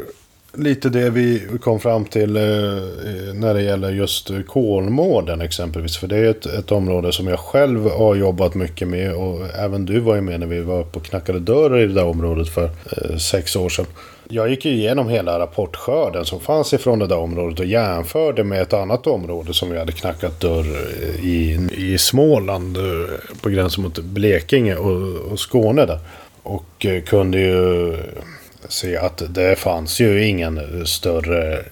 lite 0.57 0.89
det 0.89 1.11
vi 1.11 1.43
kom 1.61 1.81
fram 1.81 2.05
till 2.05 2.37
eh, 2.37 2.43
eh, 2.43 3.35
när 3.35 3.55
det 3.55 3.63
gäller 3.63 3.91
just 3.91 4.31
Kolmården 4.47 5.41
exempelvis. 5.41 5.97
För 5.97 6.07
det 6.07 6.17
är 6.17 6.31
ett, 6.31 6.47
ett 6.47 6.73
område 6.73 7.13
som 7.13 7.27
jag 7.27 7.39
själv 7.39 7.91
har 7.91 8.15
jobbat 8.15 8.55
mycket 8.55 8.89
med 8.89 9.15
och 9.15 9.47
även 9.55 9.87
du 9.87 10.01
var 10.01 10.15
ju 10.15 10.21
med 10.21 10.41
när 10.41 10.47
vi 10.47 10.61
var 10.61 10.81
uppe 10.81 10.99
och 10.99 11.05
knackade 11.05 11.39
dörr 11.39 11.79
i 11.79 11.87
det 11.87 11.95
där 11.95 12.05
området 12.05 12.49
för 12.49 12.65
eh, 12.65 13.17
sex 13.17 13.57
år 13.57 13.69
sedan. 13.69 13.87
Jag 14.29 14.51
gick 14.51 14.67
igenom 14.67 15.09
hela 15.09 15.39
rapportskörden 15.39 16.25
som 16.25 16.41
fanns 16.41 16.73
ifrån 16.73 16.99
det 16.99 17.07
där 17.07 17.19
området 17.19 17.61
och 17.61 17.67
jämförde 17.67 18.45
med 18.45 18.63
ett 18.63 18.73
annat 18.73 19.07
område 19.07 19.55
som 19.55 19.71
vi 19.71 19.79
hade 19.79 19.93
knackat 19.93 20.41
dörr 20.41 20.67
i, 21.23 21.69
i 21.73 21.99
Småland 21.99 22.79
på 23.43 23.49
gränsen 23.49 23.83
mot 23.83 23.99
Blekinge 23.99 24.77
och, 24.77 25.33
och 25.33 25.41
Skåne 25.41 25.87
där. 25.87 25.99
Och 26.43 26.87
kunde 27.07 27.39
ju 27.39 27.97
se 28.69 28.97
att 28.97 29.23
det 29.35 29.57
fanns 29.59 30.01
ju 30.01 30.27
ingen 30.27 30.87
större 30.87 31.65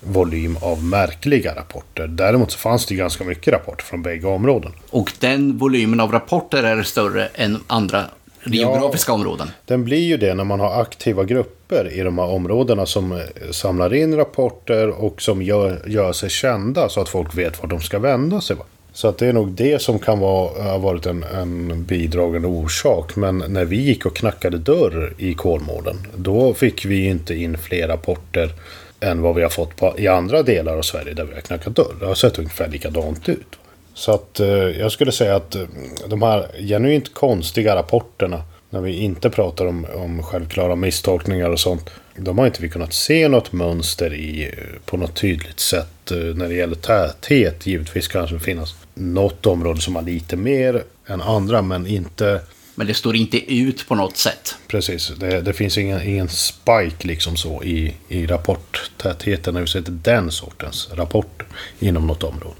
volym 0.00 0.56
av 0.60 0.84
märkliga 0.84 1.54
rapporter. 1.54 2.06
Däremot 2.06 2.50
så 2.50 2.58
fanns 2.58 2.86
det 2.86 2.94
ganska 2.94 3.24
mycket 3.24 3.52
rapporter 3.52 3.84
från 3.84 4.02
bägge 4.02 4.26
områden. 4.26 4.72
Och 4.90 5.12
den 5.18 5.58
volymen 5.58 6.00
av 6.00 6.12
rapporter 6.12 6.62
är 6.62 6.82
större 6.82 7.28
än 7.34 7.58
andra 7.66 8.04
geografiska 8.44 9.12
ja, 9.12 9.14
områden? 9.14 9.50
Den 9.64 9.84
blir 9.84 10.04
ju 10.04 10.16
det 10.16 10.34
när 10.34 10.44
man 10.44 10.60
har 10.60 10.80
aktiva 10.80 11.24
grupper 11.24 11.92
i 11.92 12.00
de 12.00 12.18
här 12.18 12.26
områdena 12.26 12.86
som 12.86 13.12
eh, 13.12 13.18
samlar 13.50 13.94
in 13.94 14.16
rapporter 14.16 14.88
och 14.88 15.22
som 15.22 15.42
gör, 15.42 15.82
gör 15.86 16.12
sig 16.12 16.30
kända 16.30 16.88
så 16.88 17.00
att 17.00 17.08
folk 17.08 17.38
vet 17.38 17.62
var 17.62 17.68
de 17.68 17.80
ska 17.80 17.98
vända 17.98 18.40
sig. 18.40 18.56
Så 18.92 19.08
att 19.08 19.18
det 19.18 19.26
är 19.26 19.32
nog 19.32 19.50
det 19.50 19.82
som 19.82 19.98
kan 19.98 20.18
vara, 20.18 20.62
ha 20.62 20.78
varit 20.78 21.06
en, 21.06 21.22
en 21.22 21.84
bidragande 21.84 22.48
orsak. 22.48 23.16
Men 23.16 23.44
när 23.48 23.64
vi 23.64 23.76
gick 23.76 24.06
och 24.06 24.16
knackade 24.16 24.58
dörr 24.58 25.14
i 25.18 25.34
Kolmården, 25.34 25.96
då 26.16 26.54
fick 26.54 26.84
vi 26.84 27.06
inte 27.06 27.34
in 27.34 27.58
fler 27.58 27.88
rapporter 27.88 28.52
än 29.00 29.22
vad 29.22 29.34
vi 29.34 29.42
har 29.42 29.50
fått 29.50 29.76
på, 29.76 29.94
i 29.98 30.08
andra 30.08 30.42
delar 30.42 30.76
av 30.76 30.82
Sverige 30.82 31.14
där 31.14 31.24
vi 31.24 31.34
har 31.34 31.40
knackat 31.40 31.76
dörr. 31.76 31.94
Det 32.00 32.06
har 32.06 32.14
sett 32.14 32.38
ungefär 32.38 32.68
likadant 32.68 33.28
ut. 33.28 33.58
Så 33.94 34.12
att 34.12 34.40
eh, 34.40 34.48
jag 34.48 34.92
skulle 34.92 35.12
säga 35.12 35.36
att 35.36 35.54
eh, 35.54 35.62
de 36.08 36.22
här 36.22 36.46
genuint 36.58 37.14
konstiga 37.14 37.76
rapporterna, 37.76 38.42
när 38.70 38.80
vi 38.80 38.96
inte 38.96 39.30
pratar 39.30 39.66
om, 39.66 39.86
om 39.94 40.22
självklara 40.22 40.76
misstolkningar 40.76 41.50
och 41.50 41.60
sånt, 41.60 41.90
de 42.16 42.38
har 42.38 42.46
inte 42.46 42.62
vi 42.62 42.68
kunnat 42.68 42.92
se 42.92 43.28
något 43.28 43.52
mönster 43.52 44.14
i 44.14 44.44
eh, 44.44 44.80
på 44.84 44.96
något 44.96 45.14
tydligt 45.14 45.60
sätt 45.60 45.88
när 46.10 46.48
det 46.48 46.54
gäller 46.54 46.74
täthet. 46.74 47.66
Givetvis 47.66 48.08
kanske 48.08 48.36
det 48.36 48.40
finnas 48.40 48.74
något 48.94 49.46
område 49.46 49.80
som 49.80 49.96
har 49.96 50.02
lite 50.02 50.36
mer 50.36 50.84
än 51.06 51.20
andra, 51.20 51.62
men 51.62 51.86
inte... 51.86 52.40
Men 52.74 52.86
det 52.86 52.94
står 52.94 53.16
inte 53.16 53.54
ut 53.54 53.88
på 53.88 53.94
något 53.94 54.16
sätt. 54.16 54.54
Precis, 54.68 55.12
det, 55.16 55.40
det 55.40 55.52
finns 55.52 55.78
ingen, 55.78 56.02
ingen 56.02 56.28
spike 56.28 57.06
liksom 57.06 57.36
så 57.36 57.62
i, 57.62 57.94
i 58.08 58.26
rapporttätheten 58.26 59.54
när 59.54 59.60
vi 59.60 59.66
sätter 59.66 59.92
den 59.92 60.30
sortens 60.30 60.88
rapporter 60.92 61.46
inom 61.78 62.06
något 62.06 62.22
område. 62.22 62.54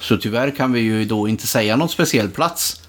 Så 0.00 0.16
tyvärr 0.16 0.50
kan 0.50 0.72
vi 0.72 0.80
ju 0.80 1.04
då 1.04 1.28
inte 1.28 1.46
säga 1.46 1.76
någon 1.76 1.88
speciell 1.88 2.28
plats 2.28 2.82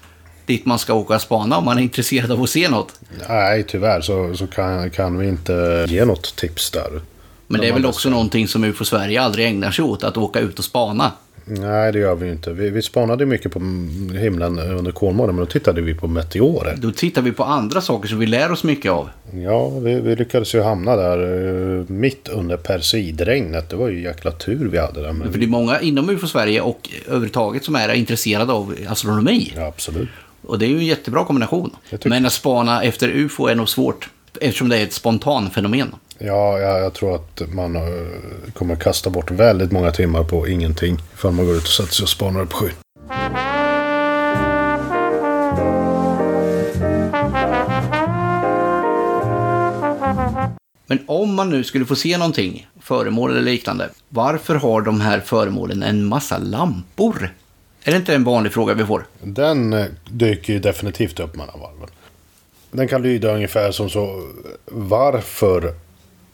dit 0.46 0.66
man 0.66 0.78
ska 0.78 0.94
åka 0.94 1.14
och 1.14 1.22
spana 1.22 1.58
om 1.58 1.64
man 1.64 1.78
är 1.78 1.82
intresserad 1.82 2.32
av 2.32 2.42
att 2.42 2.50
se 2.50 2.68
något. 2.68 3.00
Nej, 3.28 3.64
tyvärr 3.68 4.00
så, 4.00 4.36
så 4.36 4.46
kan, 4.46 4.90
kan 4.90 5.18
vi 5.18 5.28
inte 5.28 5.86
ge 5.88 6.04
något 6.04 6.36
tips 6.36 6.70
där. 6.70 7.00
Men 7.50 7.60
det 7.60 7.68
är 7.68 7.72
väl 7.72 7.86
också 7.86 8.10
någonting 8.10 8.48
som 8.48 8.64
UFO 8.64 8.84
Sverige 8.84 9.22
aldrig 9.22 9.46
ägnar 9.46 9.70
sig 9.70 9.84
åt, 9.84 10.04
att 10.04 10.16
åka 10.16 10.40
ut 10.40 10.58
och 10.58 10.64
spana. 10.64 11.12
Nej, 11.44 11.92
det 11.92 11.98
gör 11.98 12.14
vi 12.14 12.30
inte. 12.30 12.52
Vi, 12.52 12.70
vi 12.70 12.82
spanade 12.82 13.26
mycket 13.26 13.52
på 13.52 13.58
himlen 14.18 14.58
under 14.58 14.92
Kolmården, 14.92 15.34
men 15.34 15.44
då 15.44 15.50
tittade 15.50 15.80
vi 15.80 15.94
på 15.94 16.06
meteorer. 16.06 16.76
Då 16.76 16.90
tittar 16.90 17.22
vi 17.22 17.32
på 17.32 17.44
andra 17.44 17.80
saker 17.80 18.08
som 18.08 18.18
vi 18.18 18.26
lär 18.26 18.52
oss 18.52 18.64
mycket 18.64 18.92
av. 18.92 19.10
Ja, 19.32 19.68
vi, 19.68 20.00
vi 20.00 20.16
lyckades 20.16 20.54
ju 20.54 20.62
hamna 20.62 20.96
där 20.96 21.18
uh, 21.18 21.84
mitt 21.88 22.28
under 22.28 22.56
persidregnet. 22.56 23.70
Det 23.70 23.76
var 23.76 23.88
ju 23.88 24.02
jäkla 24.02 24.30
tur 24.30 24.68
vi 24.68 24.78
hade 24.78 25.02
där. 25.02 25.12
Men... 25.12 25.32
För 25.32 25.38
det 25.38 25.44
är 25.44 25.48
många 25.48 25.80
inom 25.80 26.10
UFO 26.10 26.26
Sverige 26.26 26.60
och 26.60 26.88
överhuvudtaget 27.06 27.64
som 27.64 27.74
är 27.74 27.92
intresserade 27.92 28.52
av 28.52 28.74
astronomi. 28.88 29.52
Ja, 29.56 29.66
absolut. 29.66 30.08
Och 30.46 30.58
det 30.58 30.66
är 30.66 30.68
ju 30.68 30.78
en 30.78 30.86
jättebra 30.86 31.24
kombination. 31.24 31.70
Men 32.04 32.26
att 32.26 32.32
spana 32.32 32.82
efter 32.82 33.08
UFO 33.08 33.46
är 33.46 33.54
nog 33.54 33.68
svårt. 33.68 34.08
Eftersom 34.40 34.68
det 34.68 34.78
är 34.78 34.82
ett 34.82 34.92
spontanfenomen. 34.92 35.94
Ja, 36.22 36.58
jag, 36.58 36.80
jag 36.80 36.94
tror 36.94 37.14
att 37.14 37.42
man 37.52 37.76
kommer 38.54 38.76
kasta 38.76 39.10
bort 39.10 39.30
väldigt 39.30 39.72
många 39.72 39.90
timmar 39.90 40.24
på 40.24 40.48
ingenting. 40.48 40.98
Ifall 41.14 41.32
man 41.32 41.46
går 41.46 41.56
ut 41.56 41.62
och 41.62 41.68
sätter 41.68 41.92
sig 41.92 42.02
och 42.02 42.08
spanar 42.08 42.44
på 42.44 42.56
skyn. 42.56 42.72
Men 50.86 50.98
om 51.06 51.34
man 51.34 51.50
nu 51.50 51.64
skulle 51.64 51.84
få 51.84 51.96
se 51.96 52.18
någonting, 52.18 52.68
föremål 52.80 53.30
eller 53.30 53.42
liknande, 53.42 53.88
varför 54.08 54.54
har 54.54 54.80
de 54.80 55.00
här 55.00 55.20
föremålen 55.20 55.82
en 55.82 56.04
massa 56.04 56.38
lampor? 56.38 57.34
Är 57.84 57.90
det 57.90 57.96
inte 57.96 58.14
en 58.14 58.24
vanlig 58.24 58.52
fråga 58.52 58.74
vi 58.74 58.84
får? 58.84 59.06
Den 59.22 59.72
eh, 59.72 59.86
dyker 60.08 60.52
ju 60.52 60.58
definitivt 60.58 61.20
upp 61.20 61.36
mellan 61.36 61.60
varven. 61.60 61.88
Den 62.70 62.88
kan 62.88 63.02
lyda 63.02 63.34
ungefär 63.34 63.70
som 63.72 63.90
så. 63.90 64.28
Varför 64.66 65.74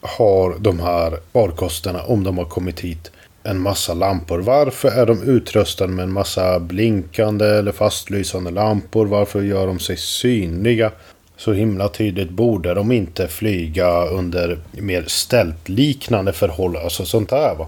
har 0.00 0.56
de 0.58 0.80
här 0.80 1.18
farkosterna, 1.32 2.02
om 2.02 2.24
de 2.24 2.38
har 2.38 2.44
kommit 2.44 2.80
hit, 2.80 3.10
en 3.42 3.60
massa 3.60 3.94
lampor? 3.94 4.38
Varför 4.38 4.88
är 4.88 5.06
de 5.06 5.22
utrustade 5.22 5.92
med 5.92 6.02
en 6.02 6.12
massa 6.12 6.60
blinkande 6.60 7.46
eller 7.46 7.72
fastlysande 7.72 8.50
lampor? 8.50 9.06
Varför 9.06 9.42
gör 9.42 9.66
de 9.66 9.78
sig 9.78 9.96
synliga? 9.96 10.92
Så 11.36 11.52
himla 11.52 11.88
tydligt 11.88 12.30
borde 12.30 12.74
de 12.74 12.92
inte 12.92 13.28
flyga 13.28 14.06
under 14.06 14.58
mer 14.72 15.04
stältliknande 15.06 16.32
förhållanden. 16.32 16.84
Alltså 16.84 17.04
sånt 17.04 17.30
där 17.30 17.54
va. 17.54 17.66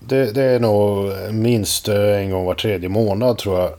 Det, 0.00 0.34
det, 0.34 0.42
är 0.42 0.60
nog 0.60 1.12
minst 1.34 1.88
en 1.88 2.30
gång 2.30 2.44
var 2.44 2.54
tredje 2.54 2.88
månad 2.88 3.38
tror 3.38 3.60
jag. 3.60 3.70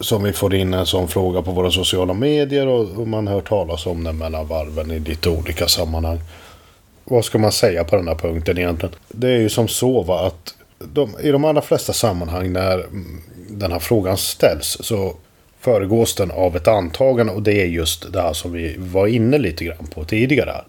Som 0.00 0.22
vi 0.22 0.32
får 0.32 0.54
in 0.54 0.74
en 0.74 0.86
sån 0.86 1.08
fråga 1.08 1.42
på 1.42 1.50
våra 1.50 1.70
sociala 1.70 2.14
medier 2.14 2.66
och, 2.66 3.00
och 3.00 3.08
man 3.08 3.28
hör 3.28 3.40
talas 3.40 3.86
om 3.86 4.04
den 4.04 4.18
mellan 4.18 4.46
varven 4.46 4.90
i 4.90 4.98
lite 4.98 5.30
olika 5.30 5.68
sammanhang. 5.68 6.18
Vad 7.10 7.24
ska 7.24 7.38
man 7.38 7.52
säga 7.52 7.84
på 7.84 7.96
den 7.96 8.08
här 8.08 8.14
punkten 8.14 8.58
egentligen? 8.58 8.94
Det 9.08 9.28
är 9.28 9.38
ju 9.38 9.48
som 9.48 9.68
så 9.68 10.02
va 10.02 10.26
att 10.26 10.54
de, 10.78 11.16
i 11.20 11.30
de 11.30 11.44
allra 11.44 11.62
flesta 11.62 11.92
sammanhang 11.92 12.52
när 12.52 12.86
den 13.50 13.72
här 13.72 13.78
frågan 13.78 14.16
ställs 14.16 14.78
så 14.80 15.16
föregås 15.60 16.14
den 16.14 16.30
av 16.30 16.56
ett 16.56 16.68
antagande 16.68 17.32
och 17.32 17.42
det 17.42 17.62
är 17.62 17.66
just 17.66 18.12
det 18.12 18.22
här 18.22 18.32
som 18.32 18.52
vi 18.52 18.76
var 18.78 19.06
inne 19.06 19.38
lite 19.38 19.64
grann 19.64 19.86
på 19.94 20.04
tidigare. 20.04 20.50
Här. 20.50 20.64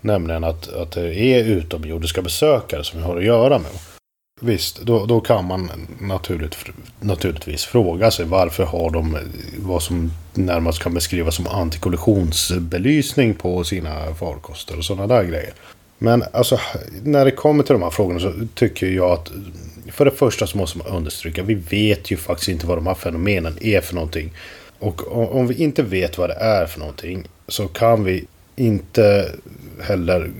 Nämligen 0.00 0.44
att, 0.44 0.72
att 0.72 0.92
det 0.92 1.16
är 1.16 1.44
utomjordiska 1.44 2.22
besökare 2.22 2.84
som 2.84 3.00
vi 3.00 3.06
har 3.06 3.16
att 3.16 3.24
göra 3.24 3.58
med. 3.58 3.70
Visst, 4.40 4.82
då, 4.82 5.06
då 5.06 5.20
kan 5.20 5.44
man 5.44 5.70
naturligt, 6.00 6.56
naturligtvis 7.00 7.64
fråga 7.64 8.10
sig 8.10 8.24
varför 8.24 8.64
har 8.64 8.90
de 8.90 9.18
vad 9.58 9.82
som 9.82 10.12
närmast 10.34 10.82
kan 10.82 10.94
beskrivas 10.94 11.34
som 11.34 11.46
antikollisionsbelysning 11.46 13.34
på 13.34 13.64
sina 13.64 14.14
farkoster 14.14 14.78
och 14.78 14.84
sådana 14.84 15.14
där 15.14 15.24
grejer. 15.24 15.52
Men 16.02 16.24
alltså, 16.32 16.58
när 17.02 17.24
det 17.24 17.30
kommer 17.30 17.64
till 17.64 17.72
de 17.72 17.82
här 17.82 17.90
frågorna 17.90 18.20
så 18.20 18.32
tycker 18.54 18.86
jag 18.86 19.10
att 19.10 19.32
för 19.92 20.04
det 20.04 20.10
första 20.10 20.46
så 20.46 20.58
måste 20.58 20.78
man 20.78 20.86
understryka, 20.86 21.42
vi 21.42 21.54
vet 21.54 22.10
ju 22.10 22.16
faktiskt 22.16 22.48
inte 22.48 22.66
vad 22.66 22.78
de 22.78 22.86
här 22.86 22.94
fenomenen 22.94 23.58
är 23.60 23.80
för 23.80 23.94
någonting. 23.94 24.32
Och 24.78 25.34
om 25.36 25.46
vi 25.46 25.54
inte 25.54 25.82
vet 25.82 26.18
vad 26.18 26.30
det 26.30 26.34
är 26.34 26.66
för 26.66 26.80
någonting 26.80 27.28
så 27.48 27.68
kan 27.68 28.04
vi 28.04 28.24
inte 28.56 29.30
heller 29.80 30.30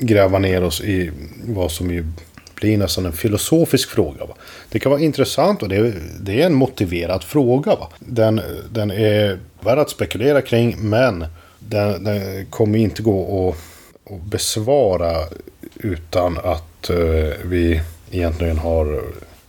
gräva 0.00 0.38
ner 0.38 0.64
oss 0.64 0.80
i 0.80 1.10
vad 1.46 1.70
som 1.70 1.90
ju 1.90 2.06
blir 2.54 2.78
nästan 2.78 3.06
en 3.06 3.12
filosofisk 3.12 3.90
fråga. 3.90 4.24
Va? 4.24 4.34
Det 4.68 4.78
kan 4.78 4.92
vara 4.92 5.00
intressant 5.00 5.62
och 5.62 5.68
det 5.68 5.76
är, 5.76 5.94
det 6.20 6.42
är 6.42 6.46
en 6.46 6.54
motiverad 6.54 7.24
fråga. 7.24 7.76
Va? 7.76 7.88
Den, 7.98 8.40
den 8.72 8.90
är 8.90 9.38
värd 9.60 9.78
att 9.78 9.90
spekulera 9.90 10.42
kring 10.42 10.76
men 10.78 11.26
den, 11.58 12.04
den 12.04 12.46
kommer 12.46 12.78
inte 12.78 13.02
gå 13.02 13.48
att, 13.48 13.73
att 14.10 14.22
besvara 14.22 15.16
utan 15.76 16.38
att 16.38 16.90
eh, 16.90 16.96
vi 17.44 17.80
egentligen 18.10 18.58
har 18.58 19.02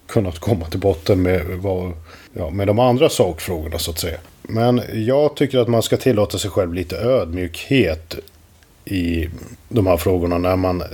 kunnat 0.08 0.40
komma 0.40 0.66
till 0.66 0.80
botten 0.80 1.22
med, 1.22 1.46
vad, 1.46 1.92
ja, 2.34 2.50
med 2.50 2.68
de 2.68 2.80
andra 2.80 3.10
sakfrågorna 3.10 3.80
så 3.80 3.92
att 3.92 4.00
säga. 4.00 4.18
Men 4.42 4.82
jag 4.94 5.36
tycker 5.36 5.60
att 5.60 5.68
man 5.68 5.84
ska 5.84 5.98
tillåta 5.98 6.38
sig 6.38 6.52
själv 6.52 6.74
lite 6.74 6.98
ödmjukhet 6.98 8.16
i 8.86 9.30
de 9.70 9.88
här 9.88 9.98
frågorna 9.98 10.38
när 10.38 10.56
man 10.56 10.82
eh, 10.82 10.88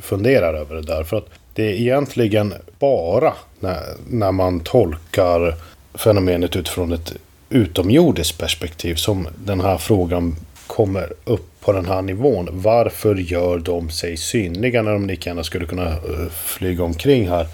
funderar 0.00 0.54
över 0.54 0.74
det 0.74 0.82
där. 0.82 1.04
För 1.04 1.16
att 1.16 1.28
det 1.54 1.62
är 1.62 1.74
egentligen 1.74 2.54
bara 2.78 3.32
när, 3.60 3.82
när 4.10 4.32
man 4.32 4.60
tolkar 4.60 5.54
fenomenet 5.94 6.56
utifrån 6.56 6.92
ett 6.92 7.12
utomjordiskt 7.50 8.38
perspektiv 8.38 8.94
som 8.94 9.28
den 9.44 9.60
här 9.60 9.78
frågan 9.78 10.36
kommer 10.66 11.12
upp 11.24 11.51
på 11.62 11.72
den 11.72 11.86
här 11.86 12.02
nivån. 12.02 12.48
Varför 12.52 13.14
gör 13.14 13.58
de 13.58 13.90
sig 13.90 14.16
synliga 14.16 14.82
när 14.82 14.92
de 14.92 15.06
lika 15.06 15.30
gärna 15.30 15.44
skulle 15.44 15.66
kunna 15.66 15.88
eh, 15.88 16.28
flyga 16.32 16.84
omkring 16.84 17.28
här 17.28 17.46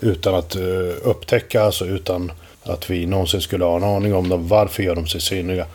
utan 0.00 0.34
att 0.34 0.56
eh, 0.56 0.62
upptäckas 1.02 1.64
alltså 1.64 1.86
utan 1.86 2.32
att 2.62 2.90
vi 2.90 3.06
någonsin 3.06 3.40
skulle 3.40 3.64
ha 3.64 3.76
en 3.76 3.84
aning 3.84 4.14
om 4.14 4.28
dem. 4.28 4.48
Varför 4.48 4.82
gör 4.82 4.94
de 4.94 5.06
sig 5.06 5.20
synliga? 5.20 5.66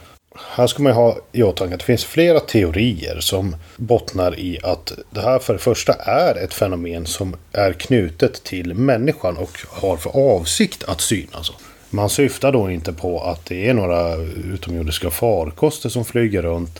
Här 0.55 0.67
ska 0.67 0.83
man 0.83 0.93
ha 0.93 1.17
i 1.31 1.43
åtanke 1.43 1.73
att 1.73 1.79
det 1.79 1.85
finns 1.85 2.05
flera 2.05 2.39
teorier 2.39 3.19
som 3.19 3.55
bottnar 3.77 4.39
i 4.39 4.59
att 4.63 4.91
det 5.09 5.21
här 5.21 5.39
för 5.39 5.53
det 5.53 5.59
första 5.59 5.93
är 5.93 6.35
ett 6.35 6.53
fenomen 6.53 7.05
som 7.05 7.35
är 7.51 7.73
knutet 7.73 8.43
till 8.43 8.73
människan 8.73 9.37
och 9.37 9.59
har 9.69 9.97
för 9.97 10.35
avsikt 10.35 10.83
att 10.83 11.01
synas. 11.01 11.51
Man 11.89 12.09
syftar 12.09 12.51
då 12.51 12.71
inte 12.71 12.93
på 12.93 13.23
att 13.23 13.45
det 13.45 13.69
är 13.69 13.73
några 13.73 14.15
utomjordiska 14.53 15.09
farkoster 15.09 15.89
som 15.89 16.05
flyger 16.05 16.41
runt 16.41 16.79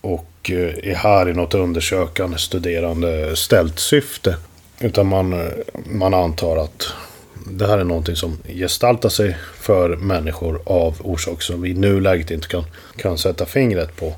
och 0.00 0.50
eh, 0.50 0.90
är 0.90 0.94
här 0.94 1.28
i 1.28 1.32
något 1.32 1.54
undersökande, 1.54 2.38
studerande, 2.38 3.36
ställt 3.36 3.78
syfte. 3.78 4.36
Utan 4.80 5.06
man, 5.06 5.50
man 5.86 6.14
antar 6.14 6.56
att 6.56 6.92
det 7.46 7.66
här 7.66 7.78
är 7.78 7.84
någonting 7.84 8.16
som 8.16 8.38
gestaltar 8.48 9.08
sig 9.08 9.36
för 9.54 9.96
människor 9.96 10.62
av 10.64 10.96
orsaker 11.00 11.42
som 11.42 11.62
vi 11.62 11.70
i 11.70 11.74
nuläget 11.74 12.30
inte 12.30 12.48
kan, 12.48 12.64
kan 12.96 13.18
sätta 13.18 13.46
fingret 13.46 13.96
på. 13.96 14.14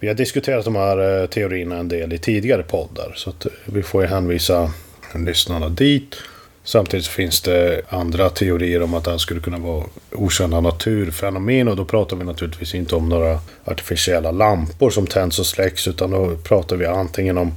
Vi 0.00 0.08
har 0.08 0.14
diskuterat 0.14 0.64
de 0.64 0.76
här 0.76 1.22
eh, 1.22 1.26
teorierna 1.26 1.76
en 1.76 1.88
del 1.88 2.12
i 2.12 2.18
tidigare 2.18 2.62
poddar. 2.62 3.12
Så 3.16 3.30
att 3.30 3.46
eh, 3.46 3.52
vi 3.64 3.82
får 3.82 4.02
ju 4.02 4.08
hänvisa 4.08 4.72
lyssnarna 5.14 5.68
dit. 5.68 6.16
Samtidigt 6.64 7.06
finns 7.06 7.40
det 7.40 7.82
andra 7.88 8.30
teorier 8.30 8.82
om 8.82 8.94
att 8.94 9.04
det 9.04 9.10
här 9.10 9.18
skulle 9.18 9.40
kunna 9.40 9.58
vara 9.58 9.84
okända 10.12 10.60
naturfenomen. 10.60 11.68
Och 11.68 11.76
då 11.76 11.84
pratar 11.84 12.16
vi 12.16 12.24
naturligtvis 12.24 12.74
inte 12.74 12.96
om 12.96 13.08
några 13.08 13.40
artificiella 13.64 14.30
lampor 14.30 14.90
som 14.90 15.06
tänds 15.06 15.38
och 15.38 15.46
släcks. 15.46 15.88
Utan 15.88 16.10
då 16.10 16.36
pratar 16.36 16.76
vi 16.76 16.86
antingen 16.86 17.38
om 17.38 17.52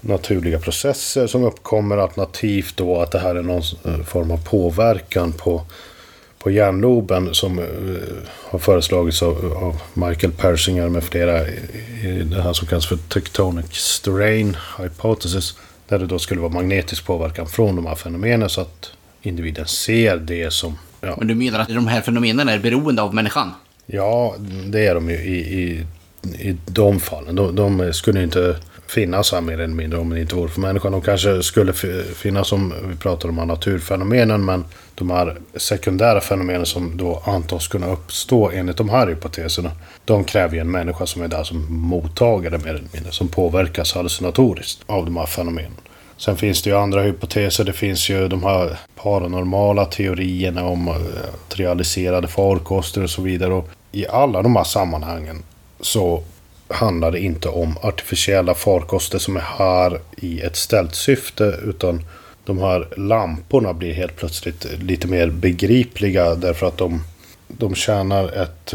naturliga 0.00 0.58
processer 0.58 1.26
som 1.26 1.44
uppkommer 1.44 1.96
alternativt 1.96 2.76
då 2.76 3.00
att 3.00 3.10
det 3.10 3.18
här 3.18 3.34
är 3.34 3.42
någon 3.42 3.62
eh, 3.84 4.04
form 4.04 4.30
av 4.30 4.44
påverkan 4.44 5.32
på, 5.32 5.62
på 6.38 6.50
hjärnloben 6.50 7.34
som 7.34 7.58
eh, 7.58 7.64
har 8.50 8.58
föreslagits 8.58 9.22
av, 9.22 9.56
av, 9.56 9.80
Michael 10.08 10.32
Persinger 10.32 10.88
med 10.88 11.04
flera 11.04 11.48
i 11.48 12.22
det 12.24 12.42
här 12.42 12.52
som 12.52 12.68
kallas 12.68 12.86
för 12.86 12.96
tectonic 12.96 13.72
strain 13.72 14.56
hypothesis. 14.78 15.54
Där 15.92 15.98
det 15.98 16.06
då 16.06 16.18
skulle 16.18 16.40
vara 16.40 16.52
magnetisk 16.52 17.04
påverkan 17.04 17.46
från 17.46 17.76
de 17.76 17.86
här 17.86 17.94
fenomenen 17.94 18.48
så 18.48 18.60
att 18.60 18.92
individen 19.22 19.66
ser 19.66 20.16
det 20.16 20.52
som... 20.52 20.78
Ja. 21.00 21.14
Men 21.18 21.28
du 21.28 21.34
menar 21.34 21.60
att 21.60 21.68
de 21.68 21.86
här 21.86 22.00
fenomenen 22.00 22.48
är 22.48 22.58
beroende 22.58 23.02
av 23.02 23.14
människan? 23.14 23.50
Ja, 23.86 24.34
det 24.66 24.86
är 24.86 24.94
de 24.94 25.10
ju 25.10 25.16
i, 25.16 25.62
i, 25.62 25.86
i 26.48 26.56
de 26.66 27.00
fallen. 27.00 27.36
De, 27.36 27.56
de 27.56 27.92
skulle 27.92 28.22
inte 28.22 28.56
finnas 28.94 29.32
här 29.32 29.40
mer 29.40 29.52
eller 29.60 29.74
mindre 29.74 29.98
om 29.98 30.10
det 30.10 30.20
inte 30.20 30.34
vore 30.34 30.48
för 30.48 30.60
människan. 30.60 30.92
De 30.92 31.00
kanske 31.00 31.42
skulle 31.42 31.72
finnas 32.14 32.52
om 32.52 32.74
vi 32.88 32.96
pratar 32.96 33.28
om 33.28 33.34
naturfenomenen 33.36 34.44
men 34.44 34.64
de 34.94 35.10
här 35.10 35.36
sekundära 35.56 36.20
fenomenen 36.20 36.66
som 36.66 36.96
då 36.96 37.22
antas 37.26 37.68
kunna 37.68 37.86
uppstå 37.86 38.50
enligt 38.50 38.76
de 38.76 38.90
här 38.90 39.06
hypoteserna. 39.06 39.70
De 40.04 40.24
kräver 40.24 40.54
ju 40.54 40.60
en 40.60 40.70
människa 40.70 41.06
som 41.06 41.22
är 41.22 41.28
där 41.28 41.44
som 41.44 41.66
mottagare 41.68 42.58
mer 42.58 42.68
eller 42.68 42.88
mindre. 42.92 43.12
Som 43.12 43.28
påverkas 43.28 43.92
hallucinatoriskt 43.92 44.82
av 44.86 45.04
de 45.04 45.16
här 45.16 45.26
fenomenen. 45.26 45.72
Sen 46.16 46.36
finns 46.36 46.62
det 46.62 46.70
ju 46.70 46.76
andra 46.76 47.02
hypoteser. 47.02 47.64
Det 47.64 47.72
finns 47.72 48.10
ju 48.10 48.28
de 48.28 48.42
här 48.42 48.78
paranormala 49.02 49.84
teorierna 49.84 50.64
om 50.64 50.88
eh, 50.88 50.94
trialiserade 51.48 52.28
farkoster 52.28 53.02
och 53.02 53.10
så 53.10 53.22
vidare. 53.22 53.52
Och 53.52 53.68
I 53.92 54.06
alla 54.08 54.42
de 54.42 54.56
här 54.56 54.64
sammanhangen 54.64 55.42
så 55.80 56.22
handlar 56.72 57.10
det 57.10 57.20
inte 57.20 57.48
om 57.48 57.78
artificiella 57.82 58.54
farkoster 58.54 59.18
som 59.18 59.36
är 59.36 59.40
här 59.40 60.00
i 60.16 60.40
ett 60.40 60.56
ställt 60.56 60.94
syfte 60.94 61.58
utan 61.64 62.04
de 62.44 62.58
här 62.58 62.88
lamporna 62.96 63.72
blir 63.72 63.92
helt 63.92 64.16
plötsligt 64.16 64.66
lite 64.78 65.06
mer 65.06 65.30
begripliga 65.30 66.34
därför 66.34 66.66
att 66.66 66.78
de, 66.78 67.04
de 67.48 67.74
tjänar 67.74 68.42
ett, 68.42 68.74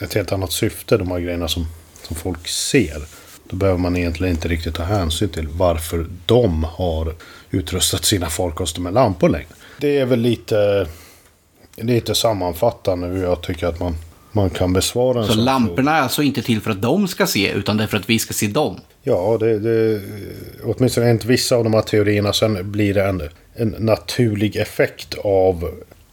ett 0.00 0.14
helt 0.14 0.32
annat 0.32 0.52
syfte, 0.52 0.96
de 0.96 1.10
här 1.10 1.20
grejerna 1.20 1.48
som, 1.48 1.66
som 2.02 2.16
folk 2.16 2.48
ser. 2.48 3.02
Då 3.48 3.56
behöver 3.56 3.78
man 3.78 3.96
egentligen 3.96 4.34
inte 4.34 4.48
riktigt 4.48 4.74
ta 4.74 4.82
hänsyn 4.82 5.28
till 5.28 5.48
varför 5.48 6.06
de 6.26 6.64
har 6.64 7.14
utrustat 7.50 8.04
sina 8.04 8.26
farkoster 8.30 8.80
med 8.80 8.94
lampor 8.94 9.28
längre. 9.28 9.46
Det 9.80 9.98
är 9.98 10.06
väl 10.06 10.20
lite, 10.20 10.86
lite 11.76 12.14
sammanfattande 12.14 13.06
hur 13.06 13.22
jag 13.22 13.42
tycker 13.42 13.66
att 13.66 13.80
man 13.80 13.96
man 14.34 14.50
kan 14.50 14.72
besvara 14.72 15.20
en 15.20 15.26
Så 15.26 15.34
lamporna 15.34 15.96
är 15.96 16.00
alltså 16.00 16.22
inte 16.22 16.42
till 16.42 16.60
för 16.60 16.70
att 16.70 16.82
de 16.82 17.08
ska 17.08 17.26
se, 17.26 17.52
utan 17.52 17.76
det 17.76 17.82
är 17.82 17.88
för 17.88 17.96
att 17.96 18.10
vi 18.10 18.18
ska 18.18 18.34
se 18.34 18.46
dem? 18.46 18.80
Ja, 19.02 19.36
det, 19.40 19.58
det, 19.58 20.00
åtminstone 20.64 21.10
inte 21.10 21.26
vissa 21.26 21.56
av 21.56 21.64
de 21.64 21.74
här 21.74 21.82
teorierna. 21.82 22.32
Sen 22.32 22.72
blir 22.72 22.94
det 22.94 23.04
en, 23.04 23.22
en 23.54 23.74
naturlig 23.78 24.56
effekt 24.56 25.14
av 25.24 25.70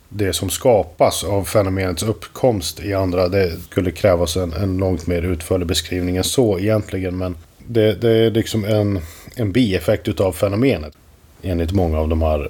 det 0.09 0.33
som 0.33 0.49
skapas 0.49 1.23
av 1.23 1.43
fenomenets 1.43 2.03
uppkomst 2.03 2.79
i 2.79 2.93
andra. 2.93 3.27
Det 3.27 3.51
skulle 3.71 3.91
krävas 3.91 4.37
en, 4.37 4.53
en 4.53 4.77
långt 4.77 5.07
mer 5.07 5.21
utförlig 5.21 5.67
beskrivning 5.67 6.17
än 6.17 6.23
så 6.23 6.59
egentligen. 6.59 7.17
Men 7.17 7.35
det, 7.57 8.01
det 8.01 8.09
är 8.09 8.31
liksom 8.31 8.65
en, 8.65 8.99
en 9.35 9.51
bieffekt 9.51 10.07
utav 10.07 10.31
fenomenet. 10.33 10.93
Enligt 11.41 11.71
många 11.71 11.99
av 11.99 12.07
de 12.07 12.21
här, 12.21 12.49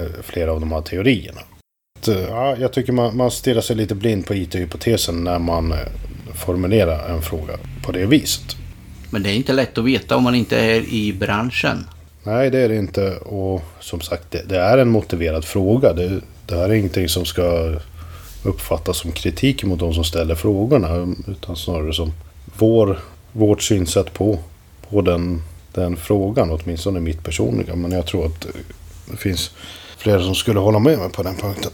eh, 0.00 0.22
flera 0.22 0.52
av 0.52 0.60
de 0.60 0.72
här 0.72 0.80
teorierna. 0.80 1.40
Eh, 2.08 2.20
ja, 2.20 2.56
jag 2.56 2.72
tycker 2.72 2.92
man, 2.92 3.16
man 3.16 3.30
stirrar 3.30 3.60
sig 3.60 3.76
lite 3.76 3.94
blind 3.94 4.26
på 4.26 4.34
IT-hypotesen 4.34 5.24
när 5.24 5.38
man 5.38 5.72
eh, 5.72 5.78
formulerar 6.34 7.08
en 7.08 7.22
fråga 7.22 7.58
på 7.82 7.92
det 7.92 8.06
viset. 8.06 8.56
Men 9.10 9.22
det 9.22 9.30
är 9.30 9.34
inte 9.34 9.52
lätt 9.52 9.78
att 9.78 9.84
veta 9.84 10.16
om 10.16 10.22
man 10.22 10.34
inte 10.34 10.58
är 10.58 10.80
i 10.80 11.12
branschen. 11.12 11.84
Nej, 12.22 12.50
det 12.50 12.58
är 12.58 12.68
det 12.68 12.76
inte. 12.76 13.16
Och 13.16 13.62
som 13.80 14.00
sagt, 14.00 14.30
det, 14.30 14.42
det 14.48 14.58
är 14.58 14.78
en 14.78 14.88
motiverad 14.88 15.44
fråga. 15.44 15.92
Det, 15.92 16.20
det 16.46 16.54
här 16.56 16.68
är 16.68 16.72
ingenting 16.72 17.08
som 17.08 17.24
ska 17.24 17.74
uppfattas 18.44 18.98
som 18.98 19.12
kritik 19.12 19.64
mot 19.64 19.78
de 19.78 19.94
som 19.94 20.04
ställer 20.04 20.34
frågorna. 20.34 21.14
Utan 21.26 21.56
snarare 21.56 21.92
som 21.92 22.12
vår, 22.58 22.98
vårt 23.32 23.62
synsätt 23.62 24.12
på, 24.12 24.38
på 24.90 25.02
den, 25.02 25.42
den 25.72 25.96
frågan. 25.96 26.50
Åtminstone 26.50 27.00
mitt 27.00 27.24
personliga. 27.24 27.74
Men 27.74 27.92
jag 27.92 28.06
tror 28.06 28.26
att 28.26 28.46
det 29.10 29.16
finns 29.16 29.50
flera 29.98 30.22
som 30.22 30.34
skulle 30.34 30.60
hålla 30.60 30.78
med 30.78 30.98
mig 30.98 31.10
på 31.10 31.22
den 31.22 31.34
punkten. 31.34 31.72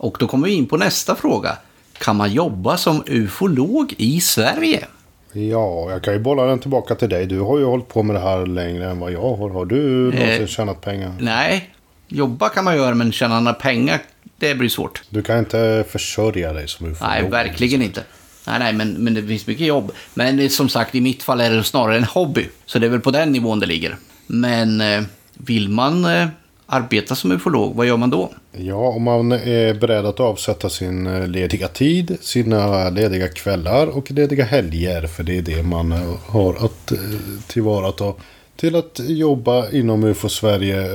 Och 0.00 0.16
då 0.20 0.26
kommer 0.26 0.46
vi 0.48 0.54
in 0.54 0.66
på 0.66 0.76
nästa 0.76 1.16
fråga. 1.16 1.56
Kan 1.98 2.16
man 2.16 2.32
jobba 2.32 2.76
som 2.76 3.02
ufolog 3.06 3.94
i 3.96 4.20
Sverige? 4.20 4.86
Ja, 5.32 5.90
jag 5.90 6.02
kan 6.02 6.14
ju 6.14 6.20
bolla 6.20 6.44
den 6.44 6.58
tillbaka 6.58 6.94
till 6.94 7.08
dig. 7.08 7.26
Du 7.26 7.40
har 7.40 7.58
ju 7.58 7.64
hållit 7.64 7.88
på 7.88 8.02
med 8.02 8.16
det 8.16 8.20
här 8.20 8.46
längre 8.46 8.90
än 8.90 9.00
vad 9.00 9.12
jag 9.12 9.36
har. 9.36 9.50
Har 9.50 9.64
du 9.64 10.04
någonsin 10.04 10.42
eh, 10.42 10.46
tjänat 10.46 10.80
pengar? 10.80 11.12
Nej, 11.18 11.70
jobba 12.08 12.48
kan 12.48 12.64
man 12.64 12.76
göra 12.76 12.94
men 12.94 13.12
tjäna 13.12 13.40
några 13.40 13.54
pengar, 13.54 14.02
det 14.38 14.54
blir 14.54 14.68
svårt. 14.68 15.02
Du 15.10 15.22
kan 15.22 15.38
inte 15.38 15.84
försörja 15.88 16.52
dig 16.52 16.68
som 16.68 16.86
ufolog? 16.86 17.10
Nej, 17.10 17.30
verkligen 17.30 17.82
inte. 17.82 18.02
Nej, 18.46 18.58
nej, 18.58 18.72
men, 18.72 18.92
men 18.92 19.14
det 19.14 19.22
finns 19.22 19.46
mycket 19.46 19.66
jobb. 19.66 19.92
Men 20.14 20.50
som 20.50 20.68
sagt, 20.68 20.94
i 20.94 21.00
mitt 21.00 21.22
fall 21.22 21.40
är 21.40 21.50
det 21.50 21.64
snarare 21.64 21.96
en 21.96 22.04
hobby. 22.04 22.48
Så 22.66 22.78
det 22.78 22.86
är 22.86 22.90
väl 22.90 23.00
på 23.00 23.10
den 23.10 23.32
nivån 23.32 23.60
det 23.60 23.66
ligger. 23.66 23.96
Men 24.26 24.80
eh, 24.80 25.02
vill 25.34 25.68
man 25.68 26.04
eh, 26.04 26.28
arbeta 26.66 27.14
som 27.14 27.32
ufolog, 27.32 27.76
vad 27.76 27.86
gör 27.86 27.96
man 27.96 28.10
då? 28.10 28.30
Ja, 28.52 28.88
om 28.88 29.02
man 29.02 29.32
är 29.32 29.74
beredd 29.74 30.06
att 30.06 30.20
avsätta 30.20 30.70
sin 30.70 31.06
eh, 31.06 31.28
lediga 31.28 31.68
tid, 31.68 32.18
sina 32.20 32.90
lediga 32.90 33.28
kvällar 33.28 33.86
och 33.86 34.10
lediga 34.10 34.44
helger. 34.44 35.06
För 35.06 35.22
det 35.22 35.38
är 35.38 35.42
det 35.42 35.62
man 35.62 35.92
eh, 35.92 36.16
har 36.26 36.54
att 36.54 36.92
eh, 36.92 36.98
tillvarata. 37.46 38.14
Till 38.56 38.76
att 38.76 39.00
jobba 39.08 39.70
inom 39.70 40.04
UFO 40.04 40.28
Sverige, 40.28 40.88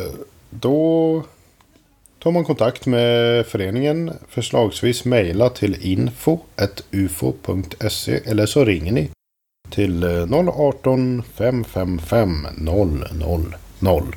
då, 0.50 1.24
tar 2.20 2.32
man 2.32 2.44
kontakt 2.44 2.86
med 2.86 3.46
föreningen. 3.46 4.12
Förslagsvis 4.30 5.06
mejla 5.06 5.50
till 5.50 5.78
info.ufo.se 5.82 7.00
eller 8.26 8.46
så 8.46 8.66
ringer 8.66 8.92
ni 8.92 9.10
till 9.70 10.04
018 10.04 11.24
555 11.36 12.48
000. 13.80 14.16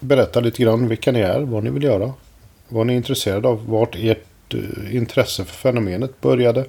Berätta 0.00 0.40
lite 0.40 0.62
grann 0.62 0.88
vilka 0.88 1.12
ni 1.12 1.20
är, 1.20 1.40
vad 1.40 1.64
ni 1.64 1.70
vill 1.70 1.82
göra, 1.82 2.12
vad 2.70 2.86
ni 2.86 2.92
är 2.92 2.96
intresserade 2.96 3.48
av, 3.48 3.66
vart 3.66 3.96
ert 3.98 4.54
eh, 4.54 4.96
intresse 4.96 5.44
för 5.44 5.54
fenomenet 5.54 6.20
började. 6.20 6.64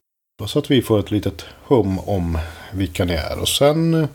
Så 0.48 0.60
att 0.60 0.72
vi 0.72 0.82
får 0.82 1.00
ett 1.00 1.12
litet 1.12 1.46
hum 1.68 2.00
om 2.00 2.38
vilka 2.74 3.06
ni 3.06 3.14
är. 3.14 3.40
Och 3.40 3.50
sen, 3.50 3.94
eh, 3.94 4.08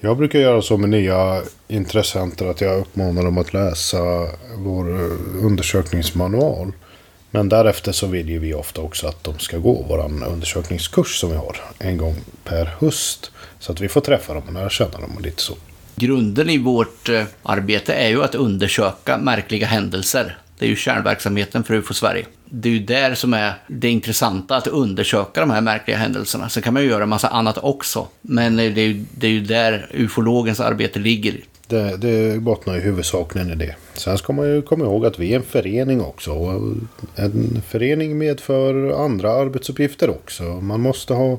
jag 0.00 0.16
brukar 0.16 0.38
göra 0.38 0.62
så 0.62 0.76
med 0.76 0.90
nya 0.90 1.42
intressenter 1.68 2.46
att 2.46 2.60
jag 2.60 2.80
uppmanar 2.80 3.22
dem 3.22 3.38
att 3.38 3.54
läsa 3.54 4.28
vår 4.56 4.94
eh, 4.94 5.44
undersökningsmanual. 5.44 6.72
Men 7.30 7.48
därefter 7.48 7.92
så 7.92 8.06
vill 8.06 8.28
ju 8.28 8.38
vi 8.38 8.54
ofta 8.54 8.80
också 8.80 9.06
att 9.06 9.24
de 9.24 9.38
ska 9.38 9.58
gå 9.58 9.84
vår 9.88 10.04
undersökningskurs 10.26 11.20
som 11.20 11.30
vi 11.30 11.36
har 11.36 11.56
en 11.78 11.96
gång 11.96 12.14
per 12.44 12.64
höst. 12.64 13.30
Så 13.58 13.72
att 13.72 13.80
vi 13.80 13.88
får 13.88 14.00
träffa 14.00 14.34
dem 14.34 14.42
och 14.46 14.52
lära 14.52 14.70
känna 14.70 14.98
dem 14.98 15.16
och 15.16 15.22
lite 15.22 15.42
så. 15.42 15.54
Grunden 15.96 16.50
i 16.50 16.58
vårt 16.58 17.08
arbete 17.42 17.94
är 17.94 18.08
ju 18.08 18.24
att 18.24 18.34
undersöka 18.34 19.18
märkliga 19.18 19.66
händelser. 19.66 20.38
Det 20.58 20.64
är 20.64 20.68
ju 20.68 20.76
kärnverksamheten 20.76 21.64
för 21.64 21.74
UFO 21.74 21.94
Sverige. 21.94 22.26
Det 22.44 22.68
är 22.68 22.72
ju 22.72 22.78
där 22.78 23.14
som 23.14 23.34
är 23.34 23.52
det 23.66 23.88
intressanta, 23.88 24.56
att 24.56 24.66
undersöka 24.66 25.40
de 25.40 25.50
här 25.50 25.60
märkliga 25.60 25.96
händelserna. 25.96 26.48
Sen 26.48 26.62
kan 26.62 26.74
man 26.74 26.82
ju 26.82 26.88
göra 26.88 27.02
en 27.02 27.08
massa 27.08 27.28
annat 27.28 27.58
också. 27.58 28.06
Men 28.20 28.56
det 28.56 28.62
är 28.62 28.78
ju, 28.78 29.04
det 29.14 29.26
är 29.26 29.30
ju 29.30 29.40
där 29.40 29.88
ufologens 29.92 30.60
arbete 30.60 30.98
ligger. 30.98 31.34
Det, 31.66 31.96
det 31.96 32.40
bottnar 32.40 32.74
ju 32.74 32.80
huvudsakligen 32.80 33.50
i 33.50 33.54
det. 33.54 33.74
Sen 33.94 34.18
ska 34.18 34.32
man 34.32 34.46
ju 34.46 34.62
komma 34.62 34.84
ihåg 34.84 35.06
att 35.06 35.18
vi 35.18 35.32
är 35.32 35.36
en 35.36 35.42
förening 35.42 36.00
också. 36.00 36.32
En 37.16 37.62
förening 37.68 38.18
medför 38.18 39.04
andra 39.04 39.32
arbetsuppgifter 39.32 40.10
också. 40.10 40.42
Man 40.42 40.80
måste 40.80 41.14
ha 41.14 41.38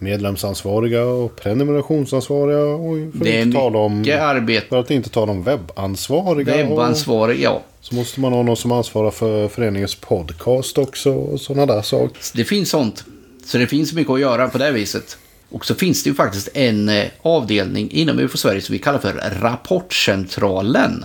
medlemsansvariga 0.00 1.04
och 1.04 1.36
prenumerationsansvariga. 1.36 2.58
Och 2.64 2.96
för, 3.18 3.24
Det 3.24 3.38
är 3.38 3.42
inte 3.42 3.58
tala 3.58 3.78
om, 3.78 4.00
arbete. 4.20 4.66
för 4.68 4.80
att 4.80 4.90
inte 4.90 5.10
tala 5.10 5.32
om 5.32 5.42
webbansvariga. 5.42 6.56
Webbansvarig, 6.56 7.40
ja. 7.40 7.62
Så 7.80 7.94
måste 7.94 8.20
man 8.20 8.32
ha 8.32 8.42
någon 8.42 8.56
som 8.56 8.72
ansvarar 8.72 9.10
för 9.10 9.48
föreningens 9.48 9.94
podcast 9.94 10.78
också 10.78 11.10
och 11.12 11.40
sådana 11.40 11.74
där 11.74 11.82
saker. 11.82 12.18
Det 12.34 12.44
finns 12.44 12.70
sånt. 12.70 13.04
Så 13.44 13.58
det 13.58 13.66
finns 13.66 13.92
mycket 13.92 14.12
att 14.12 14.20
göra 14.20 14.48
på 14.48 14.58
det 14.58 14.70
viset. 14.72 15.18
Och 15.50 15.66
så 15.66 15.74
finns 15.74 16.02
det 16.02 16.10
ju 16.10 16.14
faktiskt 16.14 16.48
en 16.54 16.88
eh, 16.88 17.04
avdelning 17.22 17.90
inom 17.90 18.18
UFO 18.18 18.36
Sverige 18.36 18.60
som 18.60 18.72
vi 18.72 18.78
kallar 18.78 18.98
för 18.98 19.40
Rapportcentralen. 19.40 21.04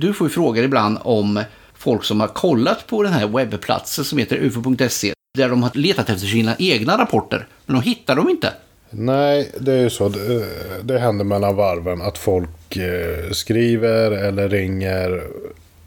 Du 0.00 0.12
får 0.14 0.26
ju 0.26 0.30
frågor 0.30 0.64
ibland 0.64 0.98
om 1.02 1.44
folk 1.74 2.04
som 2.04 2.20
har 2.20 2.28
kollat 2.28 2.86
på 2.86 3.02
den 3.02 3.12
här 3.12 3.26
webbplatsen 3.26 4.04
som 4.04 4.18
heter 4.18 4.36
ufo.se 4.36 5.12
där 5.38 5.48
de 5.48 5.62
har 5.62 5.70
letat 5.74 6.10
efter 6.10 6.26
sina 6.26 6.56
egna 6.58 6.98
rapporter, 6.98 7.46
men 7.66 7.76
de 7.76 7.82
hittar 7.82 8.16
dem 8.16 8.30
inte. 8.30 8.52
Nej, 8.90 9.52
det 9.60 9.72
är 9.72 9.80
ju 9.80 9.90
så. 9.90 10.08
Det, 10.08 10.44
det 10.82 10.98
händer 10.98 11.24
mellan 11.24 11.56
varven 11.56 12.02
att 12.02 12.18
folk 12.18 12.76
eh, 12.76 13.30
skriver 13.32 14.10
eller 14.10 14.48
ringer, 14.48 15.22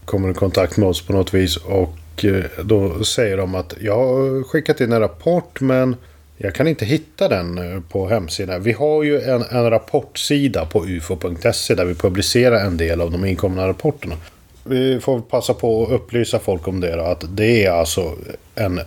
kommer 0.06 0.32
i 0.32 0.34
kontakt 0.34 0.78
med 0.78 0.90
oss 0.90 1.02
på 1.02 1.14
något 1.14 1.34
vis 1.34 1.58
och 1.58 2.26
eh, 2.26 2.44
då 2.64 3.04
säger 3.04 3.38
de 3.38 3.56
att 3.56 3.74
jag 3.82 3.98
har 3.98 4.44
skickat 4.44 4.82
in 4.82 4.92
en 4.92 5.00
rapport 5.00 5.62
men 5.62 5.96
jag 6.44 6.56
kan 6.56 6.68
inte 6.68 6.86
hitta 6.86 7.28
den 7.28 7.58
eh, 7.58 7.82
på 7.82 8.08
hemsidan. 8.08 8.64
Vi 8.64 8.72
har 8.72 9.04
ju 9.04 9.22
en, 9.22 9.42
en 9.42 9.70
rapportsida 9.70 10.66
på 10.66 10.86
ufo.se 10.86 11.76
där 11.76 11.86
vi 11.86 11.96
publicerar 11.96 12.66
en 12.66 12.78
del 12.78 13.02
av 13.02 13.12
de 13.12 13.26
inkomna 13.26 13.68
rapporterna. 13.68 14.16
Vi 14.64 15.00
får 15.00 15.22
passa 15.22 15.54
på 15.54 15.84
att 15.84 15.92
upplysa 15.92 16.40
folk 16.40 16.68
om 16.68 16.80
det 16.80 16.96
då, 16.96 17.04
att 17.04 17.24
det 17.30 17.66
är 17.66 17.72
alltså 17.72 18.16
en 18.56 18.82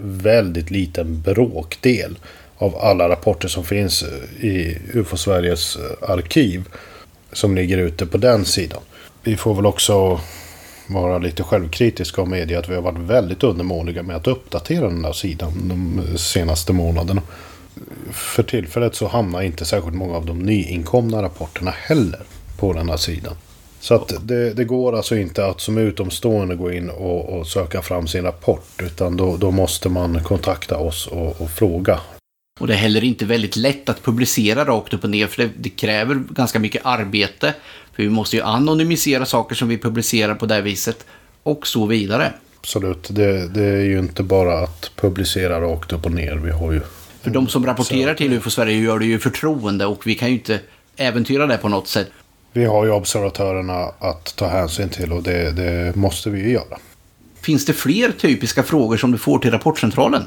väldigt 0.00 0.70
liten 0.70 1.20
bråkdel 1.20 2.18
av 2.56 2.76
alla 2.76 3.08
rapporter 3.08 3.48
som 3.48 3.64
finns 3.64 4.02
eh, 4.02 4.44
i 4.44 4.78
UFO 4.94 5.16
Sveriges 5.16 5.76
eh, 5.76 6.10
arkiv 6.10 6.64
som 7.32 7.54
ligger 7.54 7.78
ute 7.78 8.06
på 8.06 8.18
den 8.18 8.44
sidan. 8.44 8.80
Vi 9.22 9.36
får 9.36 9.54
väl 9.54 9.66
också 9.66 10.20
vara 10.88 11.18
lite 11.18 11.42
självkritiska 11.42 12.22
och 12.22 12.28
medge 12.28 12.58
att 12.58 12.68
vi 12.68 12.74
har 12.74 12.82
varit 12.82 12.98
väldigt 12.98 13.42
undermåliga 13.42 14.02
med 14.02 14.16
att 14.16 14.26
uppdatera 14.26 14.86
den 14.86 15.02
där 15.02 15.12
sidan 15.12 15.68
de 15.68 16.18
senaste 16.18 16.72
månaderna. 16.72 17.22
För 18.12 18.42
tillfället 18.42 18.94
så 18.94 19.08
hamnar 19.08 19.42
inte 19.42 19.64
särskilt 19.64 19.96
många 19.96 20.16
av 20.16 20.26
de 20.26 20.38
nyinkomna 20.38 21.22
rapporterna 21.22 21.70
heller 21.70 22.22
på 22.58 22.72
den 22.72 22.88
här 22.88 22.96
sidan. 22.96 23.34
Så 23.80 23.94
att 23.94 24.12
det, 24.20 24.54
det 24.54 24.64
går 24.64 24.96
alltså 24.96 25.16
inte 25.16 25.46
att 25.46 25.60
som 25.60 25.78
utomstående 25.78 26.54
gå 26.54 26.72
in 26.72 26.90
och, 26.90 27.38
och 27.38 27.46
söka 27.46 27.82
fram 27.82 28.06
sin 28.06 28.22
rapport. 28.22 28.82
Utan 28.82 29.16
då, 29.16 29.36
då 29.36 29.50
måste 29.50 29.88
man 29.88 30.24
kontakta 30.24 30.76
oss 30.76 31.06
och, 31.06 31.40
och 31.40 31.50
fråga. 31.50 32.00
Och 32.60 32.66
det 32.66 32.72
är 32.72 32.78
heller 32.78 33.04
inte 33.04 33.24
väldigt 33.24 33.56
lätt 33.56 33.88
att 33.88 34.02
publicera 34.02 34.64
rakt 34.64 34.94
upp 34.94 35.04
och 35.04 35.10
ner 35.10 35.26
för 35.26 35.42
det, 35.42 35.50
det 35.56 35.68
kräver 35.68 36.14
ganska 36.14 36.58
mycket 36.58 36.86
arbete. 36.86 37.54
För 37.98 38.02
vi 38.02 38.10
måste 38.10 38.36
ju 38.36 38.42
anonymisera 38.42 39.26
saker 39.26 39.54
som 39.54 39.68
vi 39.68 39.78
publicerar 39.78 40.34
på 40.34 40.46
det 40.46 40.60
viset 40.60 41.06
och 41.42 41.66
så 41.66 41.86
vidare. 41.86 42.32
Absolut, 42.60 43.08
det, 43.10 43.48
det 43.48 43.64
är 43.64 43.84
ju 43.84 43.98
inte 43.98 44.22
bara 44.22 44.58
att 44.58 44.90
publicera 44.96 45.60
rakt 45.60 45.92
upp 45.92 46.06
och 46.06 46.12
ner. 46.12 46.34
Vi 46.34 46.50
har 46.50 46.72
ju... 46.72 46.80
För 47.22 47.30
de 47.30 47.48
som 47.48 47.66
rapporterar 47.66 48.14
till 48.14 48.32
UFO 48.32 48.50
Sverige 48.50 48.78
gör 48.78 48.98
det 48.98 49.04
ju 49.04 49.14
i 49.14 49.18
förtroende 49.18 49.86
och 49.86 50.06
vi 50.06 50.14
kan 50.14 50.28
ju 50.28 50.34
inte 50.34 50.60
äventyra 50.96 51.46
det 51.46 51.56
på 51.56 51.68
något 51.68 51.88
sätt. 51.88 52.10
Vi 52.52 52.64
har 52.64 52.84
ju 52.84 52.90
observatörerna 52.90 53.90
att 53.98 54.36
ta 54.36 54.46
hänsyn 54.46 54.88
till 54.88 55.12
och 55.12 55.22
det, 55.22 55.50
det 55.52 55.96
måste 55.96 56.30
vi 56.30 56.40
ju 56.40 56.52
göra. 56.52 56.78
Finns 57.40 57.66
det 57.66 57.72
fler 57.72 58.10
typiska 58.10 58.62
frågor 58.62 58.96
som 58.96 59.12
du 59.12 59.18
får 59.18 59.38
till 59.38 59.50
Rapportcentralen? 59.50 60.22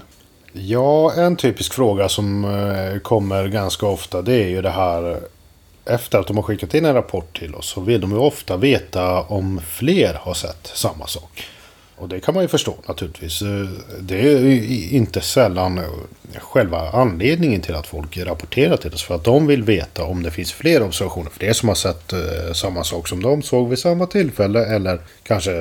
Ja, 0.54 1.14
en 1.14 1.36
typisk 1.36 1.74
fråga 1.74 2.10
som 2.10 2.46
eh, 2.46 3.00
kommer 3.00 3.48
ganska 3.48 3.86
ofta 3.86 4.22
det 4.22 4.44
är 4.44 4.50
ju 4.50 4.62
det 4.62 4.70
här 4.70 5.20
efter 5.86 6.20
att 6.20 6.28
de 6.28 6.38
har 6.38 6.44
skickat 6.44 6.74
in 6.74 6.86
en 6.86 6.94
rapport 6.94 7.40
till 7.40 7.56
oss 7.56 7.70
så 7.70 7.82
vill 7.82 8.02
de 8.02 8.12
ju 8.12 8.18
ofta 8.18 8.58
veta 8.58 9.22
om 9.22 9.62
fler 9.68 10.14
har 10.14 10.34
sett 10.34 10.72
samma 10.74 11.08
sak. 11.08 11.48
Och 12.02 12.10
det 12.10 12.20
kan 12.20 12.34
man 12.34 12.44
ju 12.44 12.48
förstå 12.48 12.76
naturligtvis. 12.88 13.42
Eh, 13.42 13.68
det 14.00 14.20
är 14.20 14.40
ju 14.40 14.90
inte 14.90 15.22
sällan 15.22 15.78
eh, 15.78 15.84
själva 16.40 16.90
anledningen 16.90 17.62
till 17.62 17.76
att 17.76 17.88
folk 17.88 18.18
rapporterar 18.18 18.78
till 18.78 18.94
oss. 18.94 19.04
För 19.04 19.16
att 19.16 19.24
de 19.24 19.48
vill 19.48 19.64
veta 19.64 20.04
om 20.04 20.24
det 20.24 20.32
finns 20.32 20.52
fler 20.52 20.84
observationer. 20.84 21.30
Fler 21.30 21.54
som 21.54 21.70
har 21.70 21.76
sett 21.76 22.14
eh, 22.14 22.54
samma 22.54 22.84
sak 22.84 23.08
som 23.08 23.24
de 23.24 23.42
såg 23.42 23.70
vid 23.70 23.80
samma 23.80 24.06
tillfälle. 24.06 24.66
Eller 24.66 25.00
kanske 25.24 25.52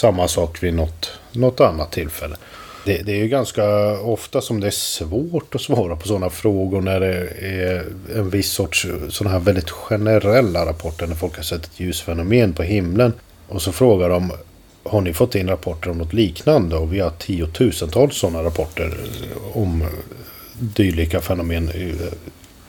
samma 0.00 0.28
sak 0.28 0.62
vid 0.62 0.74
något, 0.74 1.10
något 1.32 1.60
annat 1.60 1.92
tillfälle. 1.92 2.36
Det, 2.86 3.02
det 3.02 3.12
är 3.12 3.16
ju 3.16 3.28
ganska 3.28 3.64
ofta 4.00 4.40
som 4.40 4.60
det 4.60 4.66
är 4.66 4.70
svårt 4.70 5.54
att 5.54 5.60
svara 5.60 5.96
på 5.96 6.08
sådana 6.08 6.30
frågor 6.30 6.80
när 6.80 7.00
det 7.00 7.28
är 7.40 7.84
en 8.14 8.30
viss 8.30 8.50
sorts 8.50 8.86
sådana 9.08 9.32
här 9.32 9.44
väldigt 9.44 9.70
generella 9.70 10.66
rapporter. 10.66 11.06
När 11.06 11.14
folk 11.14 11.36
har 11.36 11.42
sett 11.42 11.64
ett 11.64 11.80
ljusfenomen 11.80 12.52
på 12.52 12.62
himlen. 12.62 13.12
Och 13.48 13.62
så 13.62 13.72
frågar 13.72 14.08
de 14.08 14.32
har 14.82 15.00
ni 15.00 15.12
fått 15.12 15.34
in 15.34 15.48
rapporter 15.48 15.90
om 15.90 15.98
något 15.98 16.12
liknande? 16.12 16.76
Och 16.76 16.92
vi 16.92 17.00
har 17.00 17.10
tiotusentals 17.10 18.16
sådana 18.16 18.42
rapporter 18.42 18.94
om 19.52 19.84
dylika 20.58 21.20
fenomen. 21.20 21.70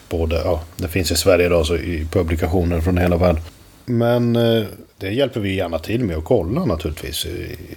Både, 0.10 0.36
ja, 0.36 0.62
det 0.78 0.88
finns 0.88 1.12
i 1.12 1.16
Sverige 1.16 1.50
då, 1.50 1.64
så 1.64 1.76
i 1.76 2.08
publikationer 2.12 2.82
från 2.82 2.98
hela 2.98 3.18
världen. 3.18 3.42
Men 3.86 4.36
eh, 4.36 4.64
det 5.00 5.12
hjälper 5.12 5.40
vi 5.40 5.56
gärna 5.56 5.80
till 5.80 6.04
med 6.04 6.18
att 6.18 6.24
kolla 6.24 6.66
naturligtvis. 6.66 7.26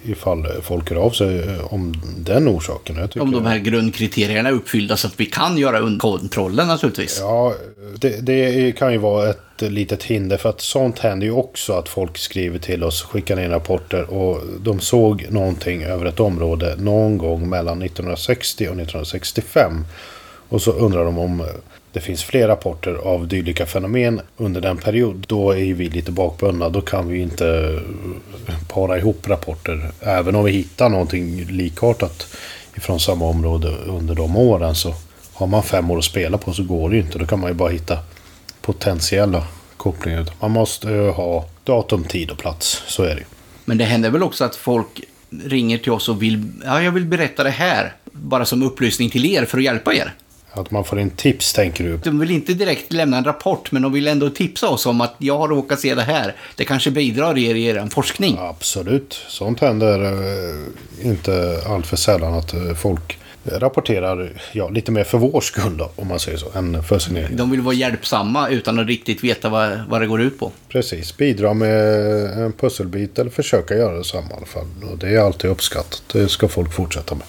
Ifall 0.03 0.47
folk 0.61 0.89
hör 0.89 0.97
av 0.97 1.09
sig 1.09 1.39
eh, 1.39 1.73
om 1.73 1.93
den 2.17 2.47
orsaken. 2.47 3.09
Om 3.19 3.31
de 3.31 3.45
här 3.45 3.57
grundkriterierna 3.57 4.49
är 4.49 4.53
uppfyllda 4.53 4.97
så 4.97 5.07
att 5.07 5.19
vi 5.19 5.25
kan 5.25 5.57
göra 5.57 5.97
kontrollen 5.99 6.67
naturligtvis. 6.67 7.17
Ja, 7.19 7.53
det, 7.99 8.25
det 8.25 8.71
kan 8.77 8.91
ju 8.91 8.97
vara 8.97 9.29
ett 9.29 9.61
litet 9.61 10.03
hinder 10.03 10.37
för 10.37 10.49
att 10.49 10.61
sånt 10.61 10.99
händer 10.99 11.27
ju 11.27 11.33
också 11.33 11.73
att 11.73 11.89
folk 11.89 12.17
skriver 12.17 12.59
till 12.59 12.83
oss, 12.83 13.01
skickar 13.01 13.39
in 13.39 13.49
rapporter 13.49 14.13
och 14.13 14.41
de 14.59 14.79
såg 14.79 15.27
någonting 15.29 15.83
över 15.83 16.05
ett 16.05 16.19
område 16.19 16.75
någon 16.77 17.17
gång 17.17 17.49
mellan 17.49 17.81
1960 17.81 18.63
och 18.63 18.73
1965. 18.73 19.85
Och 20.51 20.61
så 20.61 20.71
undrar 20.71 21.05
de 21.05 21.17
om 21.17 21.39
eh, 21.39 21.45
det 21.91 21.99
finns 21.99 22.23
fler 22.23 22.47
rapporter 22.47 22.93
av 22.93 23.27
dylika 23.27 23.65
fenomen 23.65 24.21
under 24.37 24.61
den 24.61 24.77
period. 24.77 25.25
Då 25.27 25.51
är 25.51 25.63
ju 25.63 25.73
vi 25.73 25.89
lite 25.89 26.11
bakbundna. 26.11 26.69
Då 26.69 26.81
kan 26.81 27.07
vi 27.07 27.21
inte 27.21 27.81
eh, 28.47 28.55
para 28.67 28.97
ihop 28.97 29.27
rapporter. 29.27 29.91
Även 30.01 30.35
om 30.35 30.45
vi 30.45 30.51
hittar 30.51 30.89
någonting 30.89 31.45
likartat 31.45 32.27
från 32.73 32.99
samma 32.99 33.25
område 33.25 33.75
under 33.87 34.15
de 34.15 34.35
åren 34.35 34.75
så 34.75 34.93
har 35.33 35.47
man 35.47 35.63
fem 35.63 35.91
år 35.91 35.97
att 35.97 36.03
spela 36.03 36.37
på 36.37 36.53
så 36.53 36.63
går 36.63 36.89
det 36.89 36.95
ju 36.95 37.01
inte. 37.01 37.19
Då 37.19 37.25
kan 37.25 37.39
man 37.39 37.49
ju 37.49 37.53
bara 37.53 37.69
hitta 37.69 37.97
potentiella 38.61 39.43
kopplingar. 39.77 40.25
Man 40.39 40.51
måste 40.51 40.87
ju 40.87 41.09
ha 41.09 41.45
datum, 41.63 42.03
tid 42.03 42.31
och 42.31 42.37
plats. 42.37 42.83
Så 42.87 43.03
är 43.03 43.15
det 43.15 43.19
ju. 43.19 43.25
Men 43.65 43.77
det 43.77 43.85
händer 43.85 44.09
väl 44.09 44.23
också 44.23 44.43
att 44.43 44.55
folk 44.55 45.01
ringer 45.43 45.77
till 45.77 45.91
oss 45.91 46.09
och 46.09 46.23
vill, 46.23 46.51
ja 46.65 46.81
jag 46.81 46.91
vill 46.91 47.05
berätta 47.05 47.43
det 47.43 47.49
här, 47.49 47.93
bara 48.11 48.45
som 48.45 48.63
upplysning 48.63 49.09
till 49.09 49.25
er 49.25 49.45
för 49.45 49.57
att 49.57 49.63
hjälpa 49.63 49.93
er. 49.93 50.13
Att 50.53 50.71
man 50.71 50.85
får 50.85 50.99
in 50.99 51.09
tips 51.09 51.53
tänker 51.53 51.83
du? 51.83 51.97
De 51.97 52.19
vill 52.19 52.31
inte 52.31 52.53
direkt 52.53 52.93
lämna 52.93 53.17
en 53.17 53.23
rapport, 53.23 53.71
men 53.71 53.81
de 53.81 53.93
vill 53.93 54.07
ändå 54.07 54.29
tipsa 54.29 54.69
oss 54.69 54.85
om 54.85 55.01
att 55.01 55.15
jag 55.17 55.37
har 55.37 55.47
råkat 55.47 55.79
se 55.79 55.95
det 55.95 56.01
här. 56.01 56.35
Det 56.55 56.65
kanske 56.65 56.91
bidrar 56.91 57.37
er 57.37 57.55
i 57.55 57.65
er 57.65 57.87
forskning. 57.91 58.37
Absolut. 58.39 59.13
Sånt 59.27 59.59
händer 59.59 60.03
eh, 60.03 61.07
inte 61.07 61.61
allt 61.67 61.87
för 61.87 61.97
sällan 61.97 62.33
att 62.33 62.53
eh, 62.53 62.73
folk 62.73 63.17
rapporterar 63.43 64.41
ja, 64.51 64.69
lite 64.69 64.91
mer 64.91 65.03
för 65.03 65.17
vår 65.17 65.41
skull 65.41 65.77
då, 65.77 65.91
om 65.95 66.07
man 66.07 66.19
säger 66.19 66.37
så, 66.37 66.51
än 66.55 66.83
för 66.83 66.99
sin 66.99 67.17
egen. 67.17 67.37
De 67.37 67.51
vill 67.51 67.61
vara 67.61 67.75
hjälpsamma 67.75 68.49
utan 68.49 68.79
att 68.79 68.87
riktigt 68.87 69.23
veta 69.23 69.49
vad, 69.49 69.79
vad 69.89 70.01
det 70.01 70.07
går 70.07 70.21
ut 70.21 70.39
på. 70.39 70.51
Precis, 70.69 71.17
bidra 71.17 71.53
med 71.53 71.85
en 72.37 72.53
pusselbit 72.53 73.19
eller 73.19 73.31
försöka 73.31 73.75
göra 73.75 73.97
detsamma 73.97 74.27
i 74.31 74.37
alla 74.37 74.45
fall. 74.45 74.67
Och 74.91 74.97
det 74.97 75.09
är 75.15 75.19
alltid 75.19 75.49
uppskattat. 75.49 76.03
Det 76.13 76.27
ska 76.27 76.47
folk 76.47 76.73
fortsätta 76.73 77.15
med. 77.15 77.25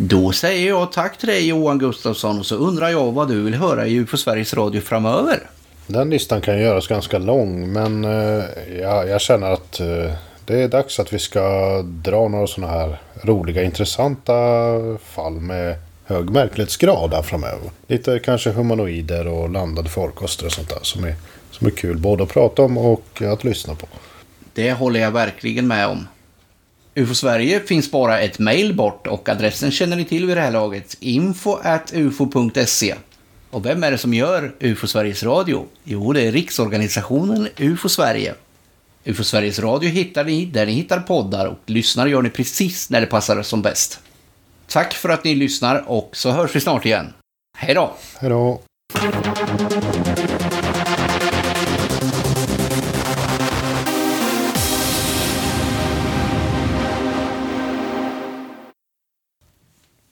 Då 0.00 0.32
säger 0.32 0.68
jag 0.68 0.92
tack 0.92 1.18
till 1.18 1.28
dig 1.28 1.48
Johan 1.48 1.78
Gustafsson 1.78 2.38
och 2.38 2.46
så 2.46 2.56
undrar 2.56 2.88
jag 2.88 3.12
vad 3.12 3.28
du 3.28 3.42
vill 3.42 3.54
höra 3.54 3.86
i 3.86 3.94
UFO 3.94 4.16
Sveriges 4.16 4.54
Radio 4.54 4.80
framöver. 4.80 5.50
Den 5.86 6.10
listan 6.10 6.40
kan 6.40 6.60
göras 6.60 6.86
ganska 6.86 7.18
lång 7.18 7.72
men 7.72 8.04
eh, 8.04 8.44
ja, 8.80 9.04
jag 9.04 9.20
känner 9.20 9.50
att 9.50 9.80
eh, 9.80 10.12
det 10.44 10.62
är 10.62 10.68
dags 10.68 11.00
att 11.00 11.12
vi 11.12 11.18
ska 11.18 11.82
dra 11.82 12.28
några 12.28 12.46
sådana 12.46 12.72
här 12.72 13.00
roliga 13.22 13.62
intressanta 13.62 14.24
fall 15.04 15.40
med 15.40 15.76
hög 16.04 16.30
märklighetsgrad 16.30 17.14
här 17.14 17.22
framöver. 17.22 17.70
Lite 17.86 18.18
kanske 18.18 18.50
humanoider 18.50 19.26
och 19.26 19.50
landade 19.50 19.88
farkoster 19.88 20.46
och 20.46 20.52
sånt 20.52 20.68
där 20.68 20.82
som 20.82 21.04
är, 21.04 21.14
som 21.50 21.66
är 21.66 21.70
kul 21.70 21.98
både 21.98 22.22
att 22.22 22.28
prata 22.28 22.62
om 22.62 22.78
och 22.78 23.22
att 23.22 23.44
lyssna 23.44 23.74
på. 23.74 23.86
Det 24.54 24.72
håller 24.72 25.00
jag 25.00 25.10
verkligen 25.10 25.66
med 25.66 25.86
om. 25.86 26.06
UFO 26.98 27.14
Sverige 27.14 27.60
finns 27.60 27.90
bara 27.90 28.20
ett 28.20 28.38
mejl 28.38 28.74
bort 28.74 29.06
och 29.06 29.28
adressen 29.28 29.70
känner 29.70 29.96
ni 29.96 30.04
till 30.04 30.26
vid 30.26 30.36
det 30.36 30.40
här 30.40 30.50
laget. 30.50 30.96
info 31.00 31.58
at 31.62 31.92
ufo.se 31.94 32.94
Och 33.50 33.66
vem 33.66 33.84
är 33.84 33.90
det 33.90 33.98
som 33.98 34.14
gör 34.14 34.54
UFO 34.60 34.86
Sveriges 34.86 35.22
Radio? 35.22 35.66
Jo, 35.84 36.12
det 36.12 36.22
är 36.22 36.32
riksorganisationen 36.32 37.48
UFO 37.56 37.88
Sverige. 37.88 38.34
UFO 39.04 39.24
Sveriges 39.24 39.58
Radio 39.58 39.90
hittar 39.90 40.24
ni 40.24 40.44
där 40.44 40.66
ni 40.66 40.72
hittar 40.72 41.00
poddar 41.00 41.46
och 41.46 41.58
lyssnar 41.66 42.06
gör 42.06 42.22
ni 42.22 42.30
precis 42.30 42.90
när 42.90 43.00
det 43.00 43.06
passar 43.06 43.42
som 43.42 43.62
bäst. 43.62 44.00
Tack 44.66 44.94
för 44.94 45.08
att 45.08 45.24
ni 45.24 45.34
lyssnar 45.34 45.84
och 45.86 46.10
så 46.12 46.30
hörs 46.30 46.56
vi 46.56 46.60
snart 46.60 46.86
igen. 46.86 47.12
Hej 47.58 47.74
då! 47.74 47.96
Hej 48.20 48.30
då! 48.30 48.62